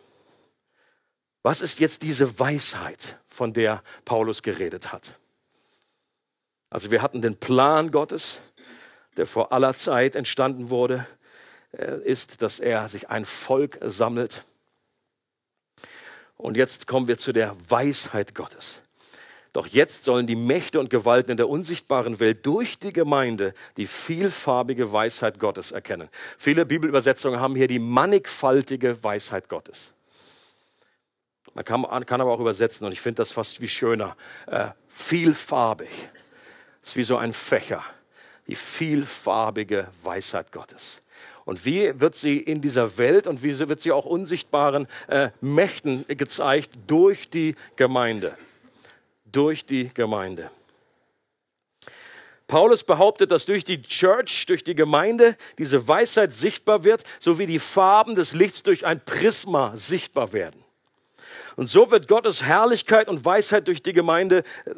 [1.41, 5.15] Was ist jetzt diese Weisheit, von der Paulus geredet hat?
[6.69, 8.41] Also wir hatten den Plan Gottes,
[9.17, 11.08] der vor aller Zeit entstanden wurde,
[11.71, 14.43] äh, ist, dass er sich ein Volk sammelt.
[16.38, 18.82] Und jetzt kommen wir zu der Weisheit Gottes.
[19.54, 23.88] Doch jetzt sollen die Mächte und Gewalten in der unsichtbaren Welt durch die Gemeinde die
[23.88, 26.10] vielfarbige Weisheit Gottes erkennen.
[26.38, 29.93] Viele Bibelübersetzungen haben hier die mannigfaltige Weisheit Gottes.
[31.54, 36.10] Man kann, kann aber auch übersetzen, und ich finde das fast wie schöner, äh, vielfarbig.
[36.82, 37.82] Das ist wie so ein Fächer
[38.48, 41.02] die vielfarbige Weisheit Gottes.
[41.46, 46.06] Und wie wird sie in dieser Welt und wie wird sie auch unsichtbaren äh, Mächten
[46.08, 46.72] gezeigt?
[46.88, 48.36] Durch die Gemeinde.
[49.32, 50.50] Durch die Gemeinde.
[52.48, 57.48] Paulus behauptet, dass durch die Church, durch die Gemeinde diese Weisheit sichtbar wird, so wie
[57.48, 60.64] die Farben des Lichts durch ein Prisma sichtbar werden.
[61.56, 64.72] Und so wird Gottes Herrlichkeit und Weisheit durch die Gemeinde äh,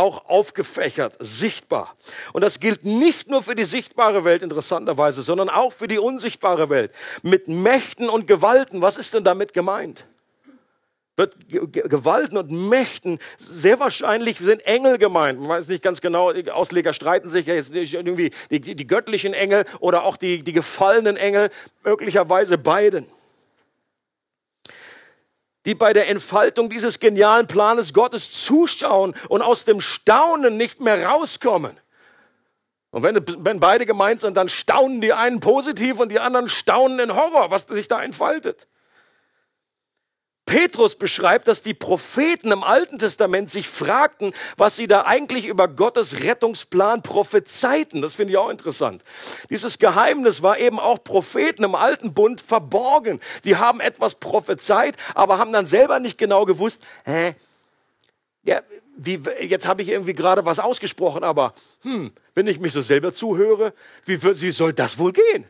[0.00, 1.94] auch aufgefächert, sichtbar.
[2.32, 6.70] Und das gilt nicht nur für die sichtbare Welt interessanterweise, sondern auch für die unsichtbare
[6.70, 6.92] Welt.
[7.22, 10.06] Mit Mächten und Gewalten, was ist denn damit gemeint?
[11.16, 15.38] Wird Gewalten und Mächten, sehr wahrscheinlich sind Engel gemeint.
[15.38, 19.34] Man weiß nicht ganz genau, die Ausleger streiten sich ja jetzt irgendwie die, die, göttlichen
[19.34, 21.50] Engel oder auch die, die gefallenen Engel,
[21.84, 23.06] möglicherweise beiden
[25.66, 31.06] die bei der Entfaltung dieses genialen Planes Gottes zuschauen und aus dem Staunen nicht mehr
[31.06, 31.78] rauskommen.
[32.90, 36.98] Und wenn, wenn beide gemeint sind, dann staunen die einen positiv und die anderen staunen
[36.98, 38.66] in Horror, was sich da entfaltet.
[40.50, 45.68] Petrus beschreibt, dass die Propheten im Alten Testament sich fragten, was sie da eigentlich über
[45.68, 48.02] Gottes Rettungsplan prophezeiten.
[48.02, 49.04] Das finde ich auch interessant.
[49.48, 53.20] Dieses Geheimnis war eben auch Propheten im Alten Bund verborgen.
[53.44, 57.36] Sie haben etwas prophezeit, aber haben dann selber nicht genau gewusst, hä?
[58.42, 58.62] Ja,
[58.96, 63.14] wie, jetzt habe ich irgendwie gerade was ausgesprochen, aber hm, wenn ich mich so selber
[63.14, 63.72] zuhöre,
[64.04, 65.44] wie, wie soll das wohl gehen?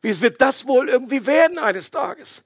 [0.00, 2.42] Wie wird das wohl irgendwie werden eines Tages?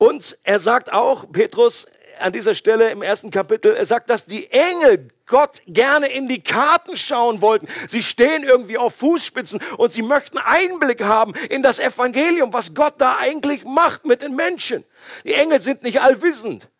[0.00, 1.86] Und er sagt auch, Petrus
[2.20, 6.40] an dieser Stelle im ersten Kapitel, er sagt, dass die Engel Gott gerne in die
[6.40, 7.68] Karten schauen wollten.
[7.86, 12.94] Sie stehen irgendwie auf Fußspitzen und sie möchten Einblick haben in das Evangelium, was Gott
[12.96, 14.84] da eigentlich macht mit den Menschen.
[15.24, 16.70] Die Engel sind nicht allwissend.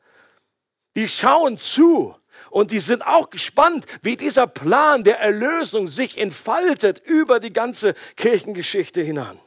[0.97, 2.17] Die schauen zu
[2.49, 7.93] und die sind auch gespannt, wie dieser Plan der Erlösung sich entfaltet über die ganze
[8.17, 9.39] Kirchengeschichte hinan.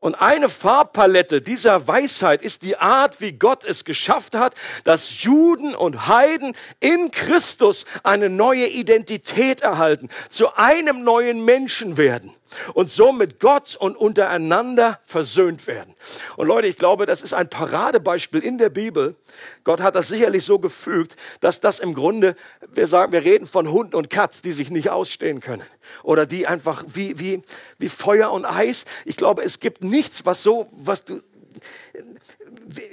[0.00, 5.74] Und eine Farbpalette dieser Weisheit ist die Art, wie Gott es geschafft hat, dass Juden
[5.74, 12.34] und Heiden in Christus eine neue Identität erhalten, zu einem neuen Menschen werden
[12.74, 15.94] und so mit Gott und untereinander versöhnt werden.
[16.36, 19.16] Und Leute, ich glaube, das ist ein Paradebeispiel in der Bibel.
[19.64, 22.36] Gott hat das sicherlich so gefügt, dass das im Grunde,
[22.72, 25.64] wir sagen, wir reden von Hund und Katz, die sich nicht ausstehen können
[26.02, 27.42] oder die einfach wie, wie,
[27.78, 28.84] wie Feuer und Eis.
[29.04, 31.20] Ich glaube, es gibt nichts, was so, was du,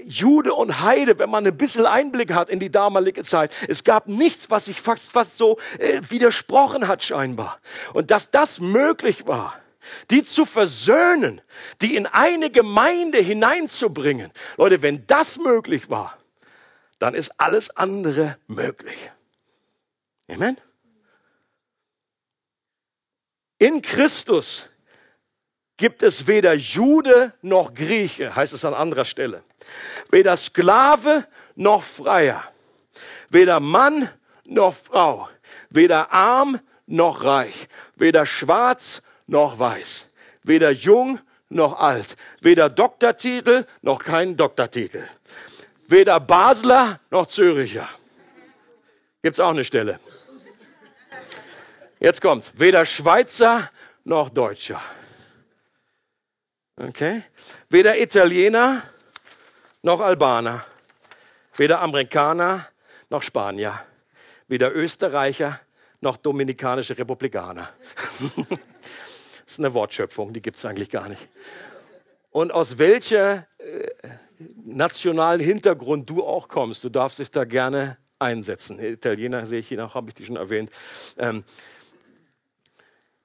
[0.06, 4.08] Jude und Heide, wenn man ein bisschen Einblick hat in die damalige Zeit, es gab
[4.08, 7.60] nichts, was sich fast, fast so äh, widersprochen hat scheinbar.
[7.94, 9.60] Und dass das möglich war,
[10.12, 11.42] die zu versöhnen,
[11.82, 14.32] die in eine Gemeinde hineinzubringen.
[14.58, 16.18] Leute, wenn das möglich war,
[17.00, 18.98] dann ist alles andere möglich.
[20.30, 20.58] Amen.
[23.60, 24.70] In Christus
[25.78, 29.44] gibt es weder Jude noch Grieche, heißt es an anderer Stelle.
[30.10, 32.44] Weder Sklave noch Freier.
[33.30, 34.10] Weder Mann
[34.46, 35.30] noch Frau.
[35.70, 37.68] Weder arm noch reich.
[37.96, 40.10] Weder schwarz noch weiß.
[40.44, 42.16] Weder jung noch alt.
[42.42, 45.04] Weder Doktortitel noch kein Doktortitel.
[45.88, 47.88] Weder Basler noch Züricher.
[49.22, 50.00] Gibt's auch eine Stelle.
[52.00, 53.70] Jetzt kommt, weder Schweizer
[54.04, 54.82] noch Deutscher.
[56.78, 57.24] Okay?
[57.70, 58.84] Weder Italiener
[59.82, 60.64] noch Albaner.
[61.56, 62.68] Weder Amerikaner
[63.10, 63.82] noch Spanier.
[64.48, 65.60] Weder Österreicher
[66.02, 67.70] noch Dominikanische Republikaner.
[68.48, 71.28] das ist eine Wortschöpfung, die gibt es eigentlich gar nicht.
[72.30, 73.88] Und aus welcher äh,
[74.66, 78.80] nationalen Hintergrund du auch kommst, du darfst dich da gerne einsetzen.
[78.80, 80.70] Italiener sehe ich hier noch, habe ich die schon erwähnt.
[81.18, 81.44] Ähm,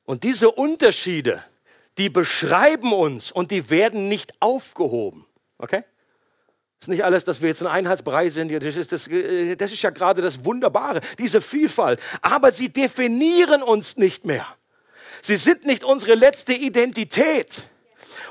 [0.05, 1.43] und diese Unterschiede,
[1.99, 5.27] die beschreiben uns und die werden nicht aufgehoben.
[5.59, 5.85] Okay?
[6.81, 8.51] Ist nicht alles, dass wir jetzt ein Einheitsbrei sind.
[8.51, 12.01] Das ist, das, äh, das ist ja gerade das Wunderbare, diese Vielfalt.
[12.23, 14.47] Aber sie definieren uns nicht mehr.
[15.21, 17.69] Sie sind nicht unsere letzte Identität.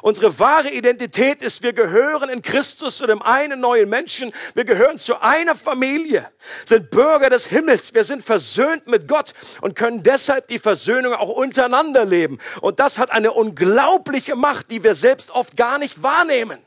[0.02, 4.32] Unsere wahre Identität ist, wir gehören in Christus zu dem einen neuen Menschen.
[4.54, 6.30] Wir gehören zu einer Familie,
[6.66, 7.94] sind Bürger des Himmels.
[7.94, 12.40] Wir sind versöhnt mit Gott und können deshalb die Versöhnung auch untereinander leben.
[12.62, 16.60] Und das hat eine unglaubliche Macht, die wir selbst oft gar nicht wahrnehmen.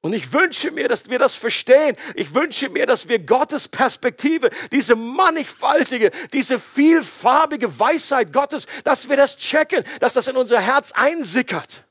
[0.00, 1.96] Und ich wünsche mir, dass wir das verstehen.
[2.14, 9.16] Ich wünsche mir, dass wir Gottes Perspektive, diese mannigfaltige, diese vielfarbige Weisheit Gottes, dass wir
[9.16, 11.87] das checken, dass das in unser Herz einsickert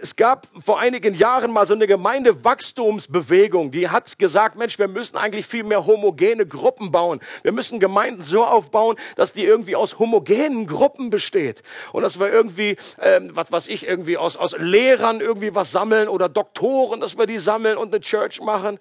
[0.00, 5.16] es gab vor einigen Jahren mal so eine Gemeindewachstumsbewegung, die hat gesagt, Mensch, wir müssen
[5.16, 7.20] eigentlich viel mehr homogene Gruppen bauen.
[7.42, 11.62] Wir müssen Gemeinden so aufbauen, dass die irgendwie aus homogenen Gruppen besteht.
[11.92, 16.08] Und dass wir irgendwie, ähm, was was ich, irgendwie aus, aus Lehrern irgendwie was sammeln
[16.08, 18.78] oder Doktoren, dass wir die sammeln und eine Church machen.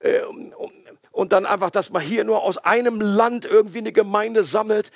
[0.00, 0.20] Äh,
[1.12, 4.92] und dann einfach, dass man hier nur aus einem Land irgendwie eine Gemeinde sammelt.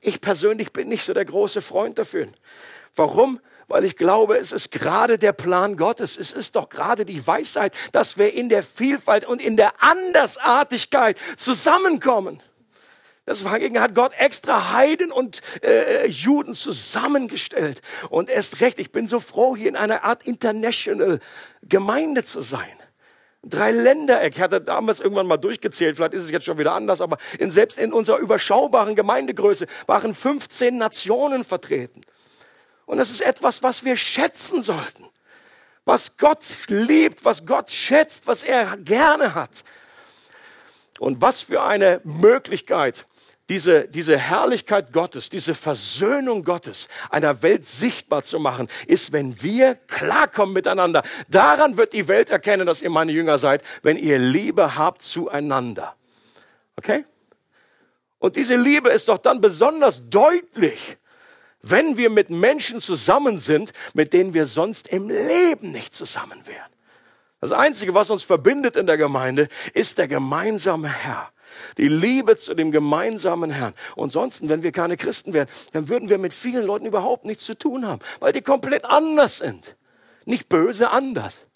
[0.00, 2.28] Ich persönlich bin nicht so der große Freund dafür.
[2.94, 3.40] Warum?
[3.68, 6.16] Weil ich glaube, es ist gerade der Plan Gottes.
[6.16, 11.18] Es ist doch gerade die Weisheit, dass wir in der Vielfalt und in der Andersartigkeit
[11.36, 12.42] zusammenkommen.
[13.28, 17.82] Deswegen hat Gott extra Heiden und äh, Juden zusammengestellt.
[18.08, 21.18] Und erst recht, ich bin so froh, hier in einer Art International
[21.62, 22.70] Gemeinde zu sein.
[23.42, 27.00] Drei Länder, ich hatte damals irgendwann mal durchgezählt, vielleicht ist es jetzt schon wieder anders,
[27.00, 32.00] aber in, selbst in unserer überschaubaren Gemeindegröße waren 15 Nationen vertreten.
[32.86, 35.04] Und das ist etwas, was wir schätzen sollten.
[35.84, 39.64] Was Gott liebt, was Gott schätzt, was er gerne hat.
[40.98, 43.06] Und was für eine Möglichkeit,
[43.48, 49.76] diese, diese Herrlichkeit Gottes, diese Versöhnung Gottes einer Welt sichtbar zu machen, ist, wenn wir
[49.76, 51.02] klarkommen miteinander.
[51.28, 55.94] Daran wird die Welt erkennen, dass ihr meine Jünger seid, wenn ihr Liebe habt zueinander.
[56.76, 57.04] Okay?
[58.18, 60.96] Und diese Liebe ist doch dann besonders deutlich,
[61.62, 66.70] wenn wir mit Menschen zusammen sind, mit denen wir sonst im Leben nicht zusammen wären.
[67.40, 71.30] Das Einzige, was uns verbindet in der Gemeinde, ist der gemeinsame Herr.
[71.78, 73.74] Die Liebe zu dem gemeinsamen Herrn.
[73.94, 77.44] Und sonst, wenn wir keine Christen wären, dann würden wir mit vielen Leuten überhaupt nichts
[77.44, 79.76] zu tun haben, weil die komplett anders sind.
[80.24, 81.46] Nicht böse, anders.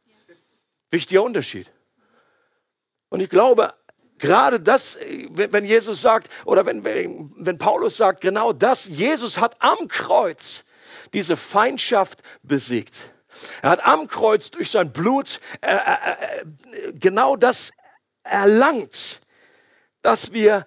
[0.90, 1.70] Wichtiger Unterschied.
[3.08, 3.74] Und ich glaube,
[4.20, 4.98] Gerade das,
[5.30, 10.64] wenn Jesus sagt, oder wenn, wenn Paulus sagt, genau das, Jesus hat am Kreuz
[11.14, 13.10] diese Feindschaft besiegt.
[13.62, 17.72] Er hat am Kreuz durch sein Blut äh, äh, äh, genau das
[18.22, 19.20] erlangt,
[20.02, 20.66] dass wir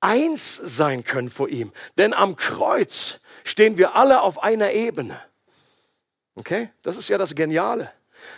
[0.00, 1.72] eins sein können vor ihm.
[1.96, 5.18] Denn am Kreuz stehen wir alle auf einer Ebene.
[6.34, 6.70] Okay?
[6.82, 7.90] Das ist ja das Geniale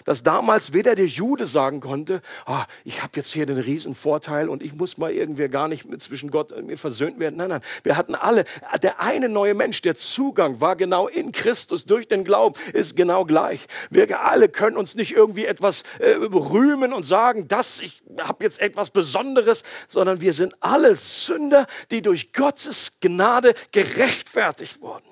[0.05, 4.48] dass damals weder der Jude sagen konnte, ah, ich habe jetzt hier den riesen Vorteil
[4.48, 7.37] und ich muss mal irgendwie gar nicht mit zwischen Gott und mir versöhnt werden.
[7.37, 8.44] Nein, nein, wir hatten alle,
[8.83, 13.24] der eine neue Mensch, der Zugang war genau in Christus durch den Glauben, ist genau
[13.24, 13.66] gleich.
[13.90, 18.61] Wir alle können uns nicht irgendwie etwas äh, rühmen und sagen, dass ich habe jetzt
[18.61, 25.09] etwas Besonderes, sondern wir sind alle Sünder, die durch Gottes Gnade gerechtfertigt wurden.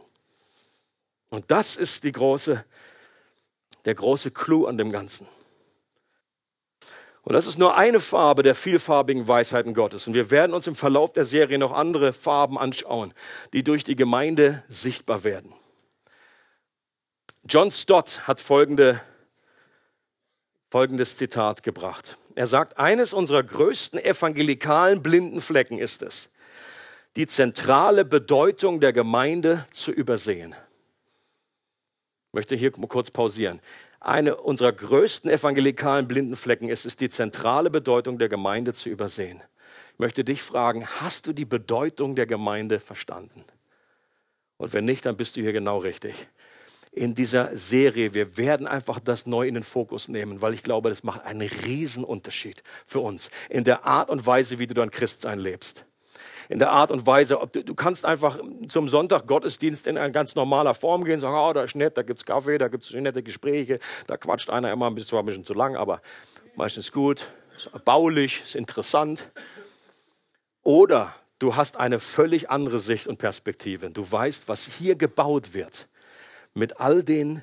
[1.29, 2.65] Und das ist die große
[3.87, 5.27] der große Clou an dem Ganzen.
[7.23, 10.07] Und das ist nur eine Farbe der vielfarbigen Weisheiten Gottes.
[10.07, 13.13] Und wir werden uns im Verlauf der Serie noch andere Farben anschauen,
[13.53, 15.53] die durch die Gemeinde sichtbar werden.
[17.49, 19.01] John Stott hat folgende,
[20.71, 22.17] folgendes Zitat gebracht.
[22.37, 26.31] Er sagt, eines unserer größten evangelikalen blinden Flecken ist es,
[27.17, 30.55] die zentrale Bedeutung der Gemeinde zu übersehen.
[32.37, 33.61] Ich möchte hier kurz pausieren.
[33.99, 39.43] Eine unserer größten evangelikalen Blindenflecken ist es, die zentrale Bedeutung der Gemeinde zu übersehen.
[39.95, 43.43] Ich möchte dich fragen, hast du die Bedeutung der Gemeinde verstanden?
[44.59, 46.29] Und wenn nicht, dann bist du hier genau richtig.
[46.93, 50.91] In dieser Serie, wir werden einfach das neu in den Fokus nehmen, weil ich glaube,
[50.91, 55.39] das macht einen Riesenunterschied für uns in der Art und Weise, wie du dein Christsein
[55.39, 55.87] lebst
[56.49, 58.39] in der Art und Weise, ob du, du kannst einfach
[58.69, 62.25] zum Sonntag Gottesdienst in ganz normaler Form gehen, sagen, oh, da ist nett, da gibt's
[62.25, 65.55] Kaffee, da gibt's nette Gespräche, da quatscht einer immer ein bisschen, zwar ein bisschen zu
[65.55, 66.01] lang, aber
[66.55, 67.27] meistens gut,
[67.57, 69.31] ist baulich, ist interessant.
[70.63, 73.91] Oder du hast eine völlig andere Sicht und Perspektive.
[73.91, 75.89] Du weißt, was hier gebaut wird
[76.55, 77.43] mit all den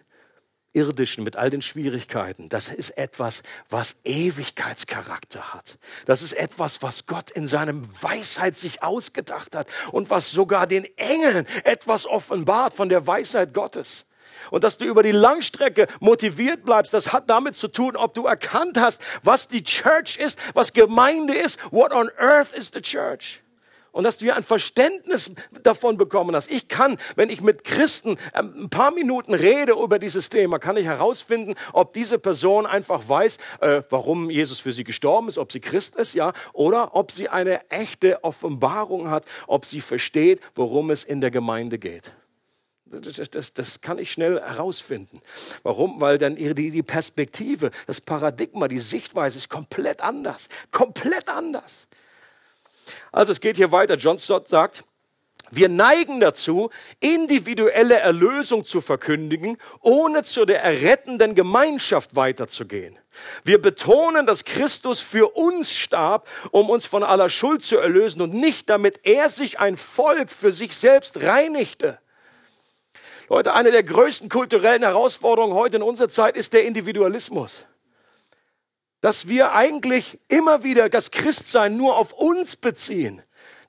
[0.74, 2.50] irdischen, mit all den Schwierigkeiten.
[2.50, 5.78] Das ist etwas, was Ewigkeitscharakter hat.
[6.06, 10.86] Das ist etwas, was Gott in seinem Weisheit sich ausgedacht hat und was sogar den
[10.98, 14.06] Engeln etwas offenbart von der Weisheit Gottes.
[14.50, 18.26] Und dass du über die Langstrecke motiviert bleibst, das hat damit zu tun, ob du
[18.26, 21.60] erkannt hast, was die Church ist, was Gemeinde ist.
[21.72, 23.43] What on earth is the church?
[23.94, 25.32] Und dass du hier ein Verständnis
[25.62, 26.52] davon bekommen hast.
[26.52, 30.78] Ich kann, wenn ich mit Christen ähm, ein paar Minuten rede über dieses Thema, kann
[30.78, 35.52] ich herausfinden, ob diese Person einfach weiß, äh, warum Jesus für sie gestorben ist, ob
[35.52, 40.90] sie Christ ist, ja, oder ob sie eine echte Offenbarung hat, ob sie versteht, worum
[40.90, 42.14] es in der Gemeinde geht.
[42.86, 45.22] Das, das, das, kann ich schnell herausfinden.
[45.62, 46.02] Warum?
[46.02, 50.50] Weil dann die, die Perspektive, das Paradigma, die Sichtweise ist komplett anders.
[50.72, 51.88] Komplett anders.
[53.12, 53.96] Also es geht hier weiter.
[53.96, 54.84] John Stott sagt,
[55.56, 62.98] wir neigen dazu, individuelle Erlösung zu verkündigen, ohne zu der errettenden Gemeinschaft weiterzugehen.
[63.44, 68.34] Wir betonen, dass Christus für uns starb, um uns von aller Schuld zu erlösen und
[68.34, 72.00] nicht damit er sich ein Volk für sich selbst reinigte.
[73.30, 77.66] Leute, eine der größten kulturellen Herausforderungen heute in unserer Zeit ist der Individualismus.
[79.04, 83.22] Dass wir eigentlich immer wieder das Christsein nur auf uns beziehen.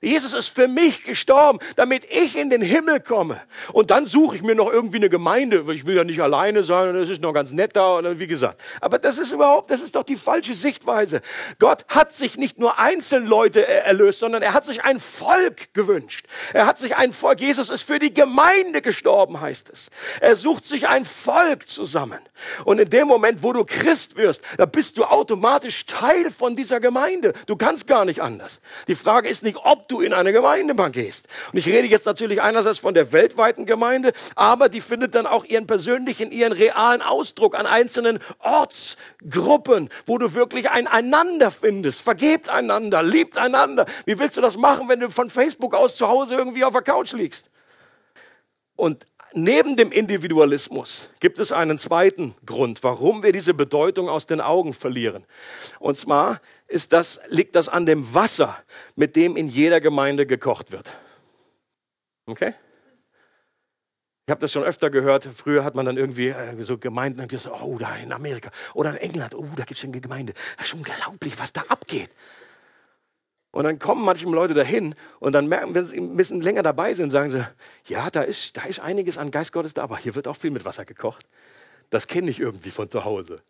[0.05, 3.41] Jesus ist für mich gestorben, damit ich in den Himmel komme.
[3.73, 6.63] Und dann suche ich mir noch irgendwie eine Gemeinde, weil ich will ja nicht alleine
[6.63, 8.61] sein und es ist noch ganz nett da und wie gesagt.
[8.81, 11.21] Aber das ist überhaupt, das ist doch die falsche Sichtweise.
[11.59, 16.27] Gott hat sich nicht nur Einzelleute erlöst, sondern er hat sich ein Volk gewünscht.
[16.53, 17.41] Er hat sich ein Volk.
[17.41, 19.89] Jesus ist für die Gemeinde gestorben, heißt es.
[20.21, 22.19] Er sucht sich ein Volk zusammen.
[22.63, 26.79] Und in dem Moment, wo du Christ wirst, da bist du automatisch Teil von dieser
[26.79, 27.33] Gemeinde.
[27.47, 28.61] Du kannst gar nicht anders.
[28.87, 31.27] Die Frage ist nicht, ob du in eine Gemeindebank gehst.
[31.51, 35.45] Und ich rede jetzt natürlich einerseits von der weltweiten Gemeinde, aber die findet dann auch
[35.45, 42.01] ihren persönlichen, ihren realen Ausdruck an einzelnen Ortsgruppen, wo du wirklich ein Einander findest.
[42.01, 43.85] Vergebt einander, liebt einander.
[44.05, 46.81] Wie willst du das machen, wenn du von Facebook aus zu Hause irgendwie auf der
[46.81, 47.49] Couch liegst?
[48.75, 54.41] Und neben dem Individualismus gibt es einen zweiten Grund, warum wir diese Bedeutung aus den
[54.41, 55.25] Augen verlieren.
[55.79, 58.57] Und zwar ist das, liegt das an dem Wasser,
[58.95, 60.91] mit dem in jeder Gemeinde gekocht wird.
[62.25, 62.53] Okay?
[64.27, 65.27] Ich habe das schon öfter gehört.
[65.35, 68.97] Früher hat man dann irgendwie äh, so Gemeinden gesagt, oh, da in Amerika oder in
[68.97, 70.33] England, oh, da gibt es eine Gemeinde.
[70.57, 72.09] Das ist unglaublich, was da abgeht.
[73.51, 76.93] Und dann kommen manche Leute dahin und dann merken, wenn sie ein bisschen länger dabei
[76.93, 77.47] sind, sagen sie,
[77.85, 80.51] ja, da ist, da ist einiges an Geist Gottes da, aber hier wird auch viel
[80.51, 81.25] mit Wasser gekocht.
[81.89, 83.41] Das kenne ich irgendwie von zu Hause.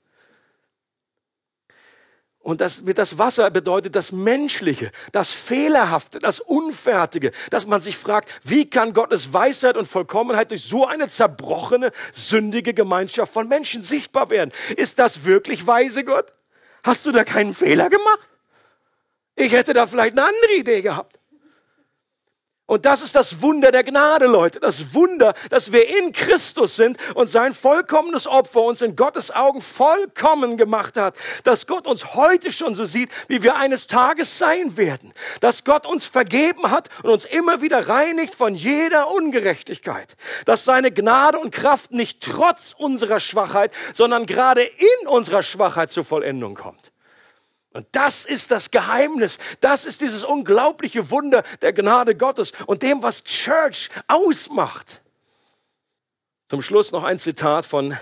[2.45, 8.29] Und das, das Wasser bedeutet das Menschliche, das Fehlerhafte, das Unfertige, dass man sich fragt,
[8.43, 14.29] wie kann Gottes Weisheit und Vollkommenheit durch so eine zerbrochene, sündige Gemeinschaft von Menschen sichtbar
[14.29, 14.51] werden?
[14.77, 16.33] Ist das wirklich weise Gott?
[16.83, 18.29] Hast du da keinen Fehler gemacht?
[19.35, 21.17] Ich hätte da vielleicht eine andere Idee gehabt.
[22.67, 24.59] Und das ist das Wunder der Gnade, Leute.
[24.59, 29.61] Das Wunder, dass wir in Christus sind und sein vollkommenes Opfer uns in Gottes Augen
[29.61, 31.15] vollkommen gemacht hat.
[31.43, 35.13] Dass Gott uns heute schon so sieht, wie wir eines Tages sein werden.
[35.41, 40.15] Dass Gott uns vergeben hat und uns immer wieder reinigt von jeder Ungerechtigkeit.
[40.45, 46.03] Dass seine Gnade und Kraft nicht trotz unserer Schwachheit, sondern gerade in unserer Schwachheit zur
[46.03, 46.94] Vollendung kommt.
[47.75, 49.37] Und das ist das Geheimnis.
[49.59, 55.01] Das ist dieses unglaubliche Wunder der Gnade Gottes und dem, was Church ausmacht.
[56.47, 57.97] Zum Schluss noch ein Zitat von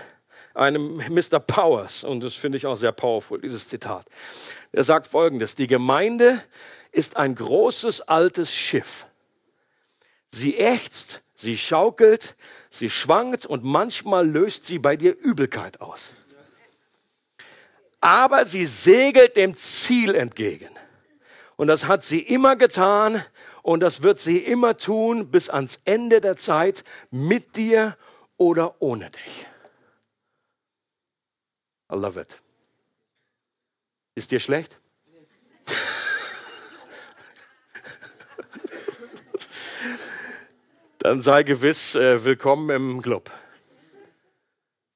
[0.54, 1.40] einem Mr.
[1.40, 2.04] Powers.
[2.04, 4.06] Und das finde ich auch sehr powerful, dieses Zitat.
[4.70, 5.56] Er sagt folgendes.
[5.56, 6.40] Die Gemeinde
[6.92, 9.06] ist ein großes altes Schiff.
[10.28, 12.36] Sie ächzt, sie schaukelt,
[12.70, 16.14] sie schwankt und manchmal löst sie bei dir Übelkeit aus
[18.04, 20.68] aber sie segelt dem Ziel entgegen.
[21.56, 23.24] Und das hat sie immer getan
[23.62, 27.96] und das wird sie immer tun bis ans Ende der Zeit mit dir
[28.36, 29.46] oder ohne dich.
[31.90, 32.42] I love it.
[34.14, 34.78] Ist dir schlecht?
[40.98, 43.30] Dann sei gewiss äh, willkommen im Club.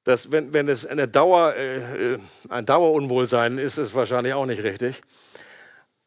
[0.09, 4.47] Das, wenn, wenn es eine Dauer, äh, äh ein Dauerunwohlsein ist, ist es wahrscheinlich auch
[4.47, 5.03] nicht richtig.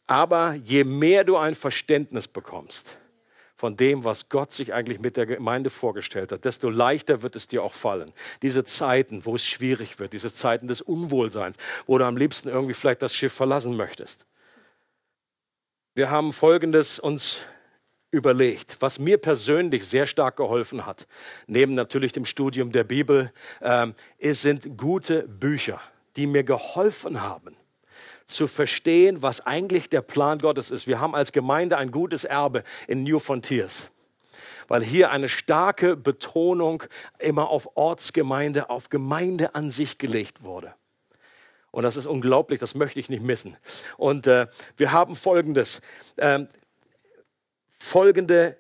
[0.09, 2.99] Aber je mehr du ein Verständnis bekommst
[3.55, 7.47] von dem, was Gott sich eigentlich mit der Gemeinde vorgestellt hat, desto leichter wird es
[7.47, 8.11] dir auch fallen.
[8.43, 12.75] Diese Zeiten, wo es schwierig wird, diese Zeiten des Unwohlseins, wo du am liebsten irgendwie
[12.75, 14.27] vielleicht das Schiff verlassen möchtest.
[15.95, 17.45] Wir haben Folgendes uns
[18.13, 21.09] überlegt, was mir persönlich sehr stark geholfen hat,
[21.47, 23.89] neben natürlich dem Studium der Bibel, äh,
[24.19, 25.81] es sind gute Bücher,
[26.15, 27.57] die mir geholfen haben,
[28.27, 30.87] zu verstehen, was eigentlich der Plan Gottes ist.
[30.87, 33.91] Wir haben als Gemeinde ein gutes Erbe in New Frontiers,
[34.69, 36.85] weil hier eine starke Betonung
[37.19, 40.75] immer auf Ortsgemeinde, auf Gemeinde an sich gelegt wurde.
[41.71, 43.57] Und das ist unglaublich, das möchte ich nicht missen.
[43.97, 44.47] Und äh,
[44.77, 45.81] wir haben Folgendes,
[46.17, 46.41] äh,
[47.83, 48.57] folgende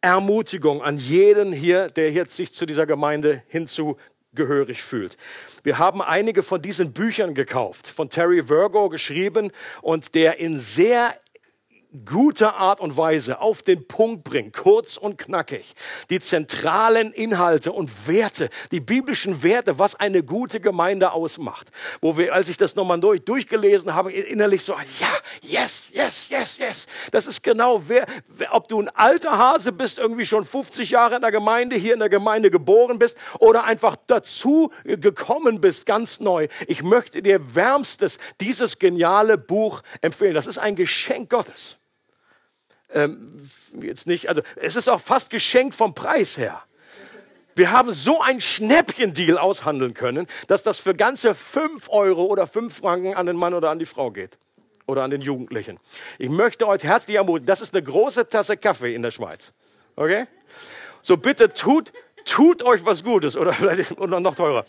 [0.00, 3.96] Ermutigung an jeden hier, der jetzt sich zu dieser Gemeinde hinzu
[4.32, 5.16] gehörig fühlt.
[5.62, 11.14] Wir haben einige von diesen Büchern gekauft, von Terry Virgo geschrieben und der in sehr
[12.04, 15.74] guter Art und Weise auf den Punkt bringt, kurz und knackig,
[16.10, 21.70] die zentralen Inhalte und Werte, die biblischen Werte, was eine gute Gemeinde ausmacht.
[22.00, 25.08] Wo wir, als ich das nochmal durch, durchgelesen habe, innerlich so, ja,
[25.42, 26.86] yes, yes, yes, yes.
[27.12, 28.06] Das ist genau, wer,
[28.50, 32.00] ob du ein alter Hase bist, irgendwie schon 50 Jahre in der Gemeinde, hier in
[32.00, 36.48] der Gemeinde geboren bist oder einfach dazu gekommen bist, ganz neu.
[36.66, 40.34] Ich möchte dir wärmstes dieses geniale Buch empfehlen.
[40.34, 41.78] Das ist ein Geschenk Gottes
[42.94, 43.36] ähm,
[43.80, 46.62] jetzt nicht, also es ist auch fast geschenkt vom Preis her.
[47.56, 52.78] Wir haben so ein Schnäppchendeal aushandeln können, dass das für ganze fünf Euro oder fünf
[52.78, 54.38] Franken an den Mann oder an die Frau geht.
[54.86, 55.78] Oder an den Jugendlichen.
[56.18, 59.52] Ich möchte euch herzlich ermutigen, das ist eine große Tasse Kaffee in der Schweiz.
[59.96, 60.26] Okay?
[61.00, 61.92] So bitte tut,
[62.24, 64.66] tut euch was Gutes oder vielleicht oder noch teurer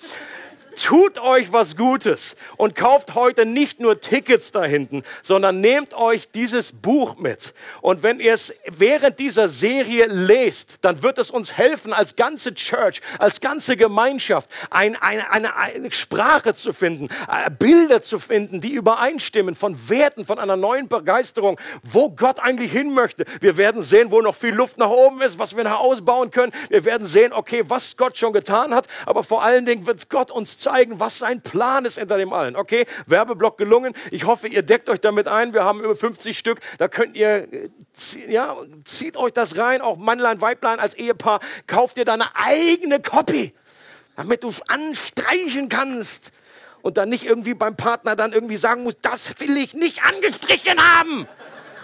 [0.75, 6.29] tut euch was Gutes und kauft heute nicht nur Tickets da hinten, sondern nehmt euch
[6.29, 7.53] dieses Buch mit.
[7.81, 12.53] Und wenn ihr es während dieser Serie lest, dann wird es uns helfen, als ganze
[12.53, 18.61] Church, als ganze Gemeinschaft, ein, eine, eine, eine Sprache zu finden, äh, Bilder zu finden,
[18.61, 23.25] die übereinstimmen von Werten, von einer neuen Begeisterung, wo Gott eigentlich hin möchte.
[23.41, 26.51] Wir werden sehen, wo noch viel Luft nach oben ist, was wir noch ausbauen können.
[26.69, 30.31] Wir werden sehen, okay, was Gott schon getan hat, aber vor allen Dingen wird Gott
[30.31, 32.55] uns zeigen, was sein Plan ist hinter dem allen.
[32.55, 33.93] Okay, Werbeblock gelungen.
[34.09, 35.53] Ich hoffe, ihr deckt euch damit ein.
[35.53, 36.59] Wir haben über 50 Stück.
[36.79, 37.47] Da könnt ihr,
[38.27, 39.81] ja, zieht euch das rein.
[39.81, 41.39] Auch Mannlein, Weiblein als Ehepaar.
[41.67, 43.53] Kauft ihr deine eigene Copy,
[44.15, 46.31] damit du anstreichen kannst.
[46.81, 50.79] Und dann nicht irgendwie beim Partner dann irgendwie sagen musst, das will ich nicht angestrichen
[50.79, 51.27] haben.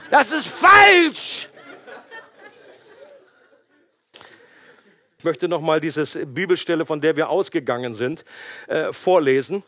[0.09, 1.50] Das ist falsch.
[5.21, 8.25] Ich möchte noch mal diese Bibelstelle, von der wir ausgegangen sind,
[8.65, 9.61] äh, vorlesen.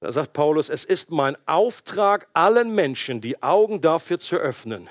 [0.00, 4.88] Da sagt Paulus, es ist mein Auftrag, allen Menschen die Augen dafür zu öffnen,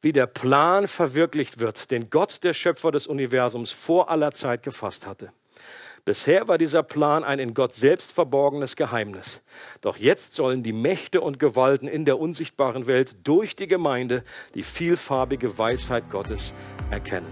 [0.00, 5.06] wie der Plan verwirklicht wird, den Gott, der Schöpfer des Universums, vor aller Zeit gefasst
[5.06, 5.32] hatte.
[6.04, 9.40] Bisher war dieser Plan ein in Gott selbst verborgenes Geheimnis.
[9.82, 14.24] Doch jetzt sollen die Mächte und Gewalten in der unsichtbaren Welt durch die Gemeinde
[14.56, 16.54] die vielfarbige Weisheit Gottes
[16.90, 17.30] erkennen.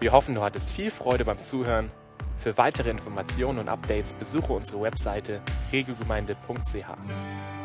[0.00, 1.92] Wir hoffen, du hattest viel Freude beim Zuhören.
[2.42, 7.59] Für weitere Informationen und Updates besuche unsere Webseite regelgemeinde.ch.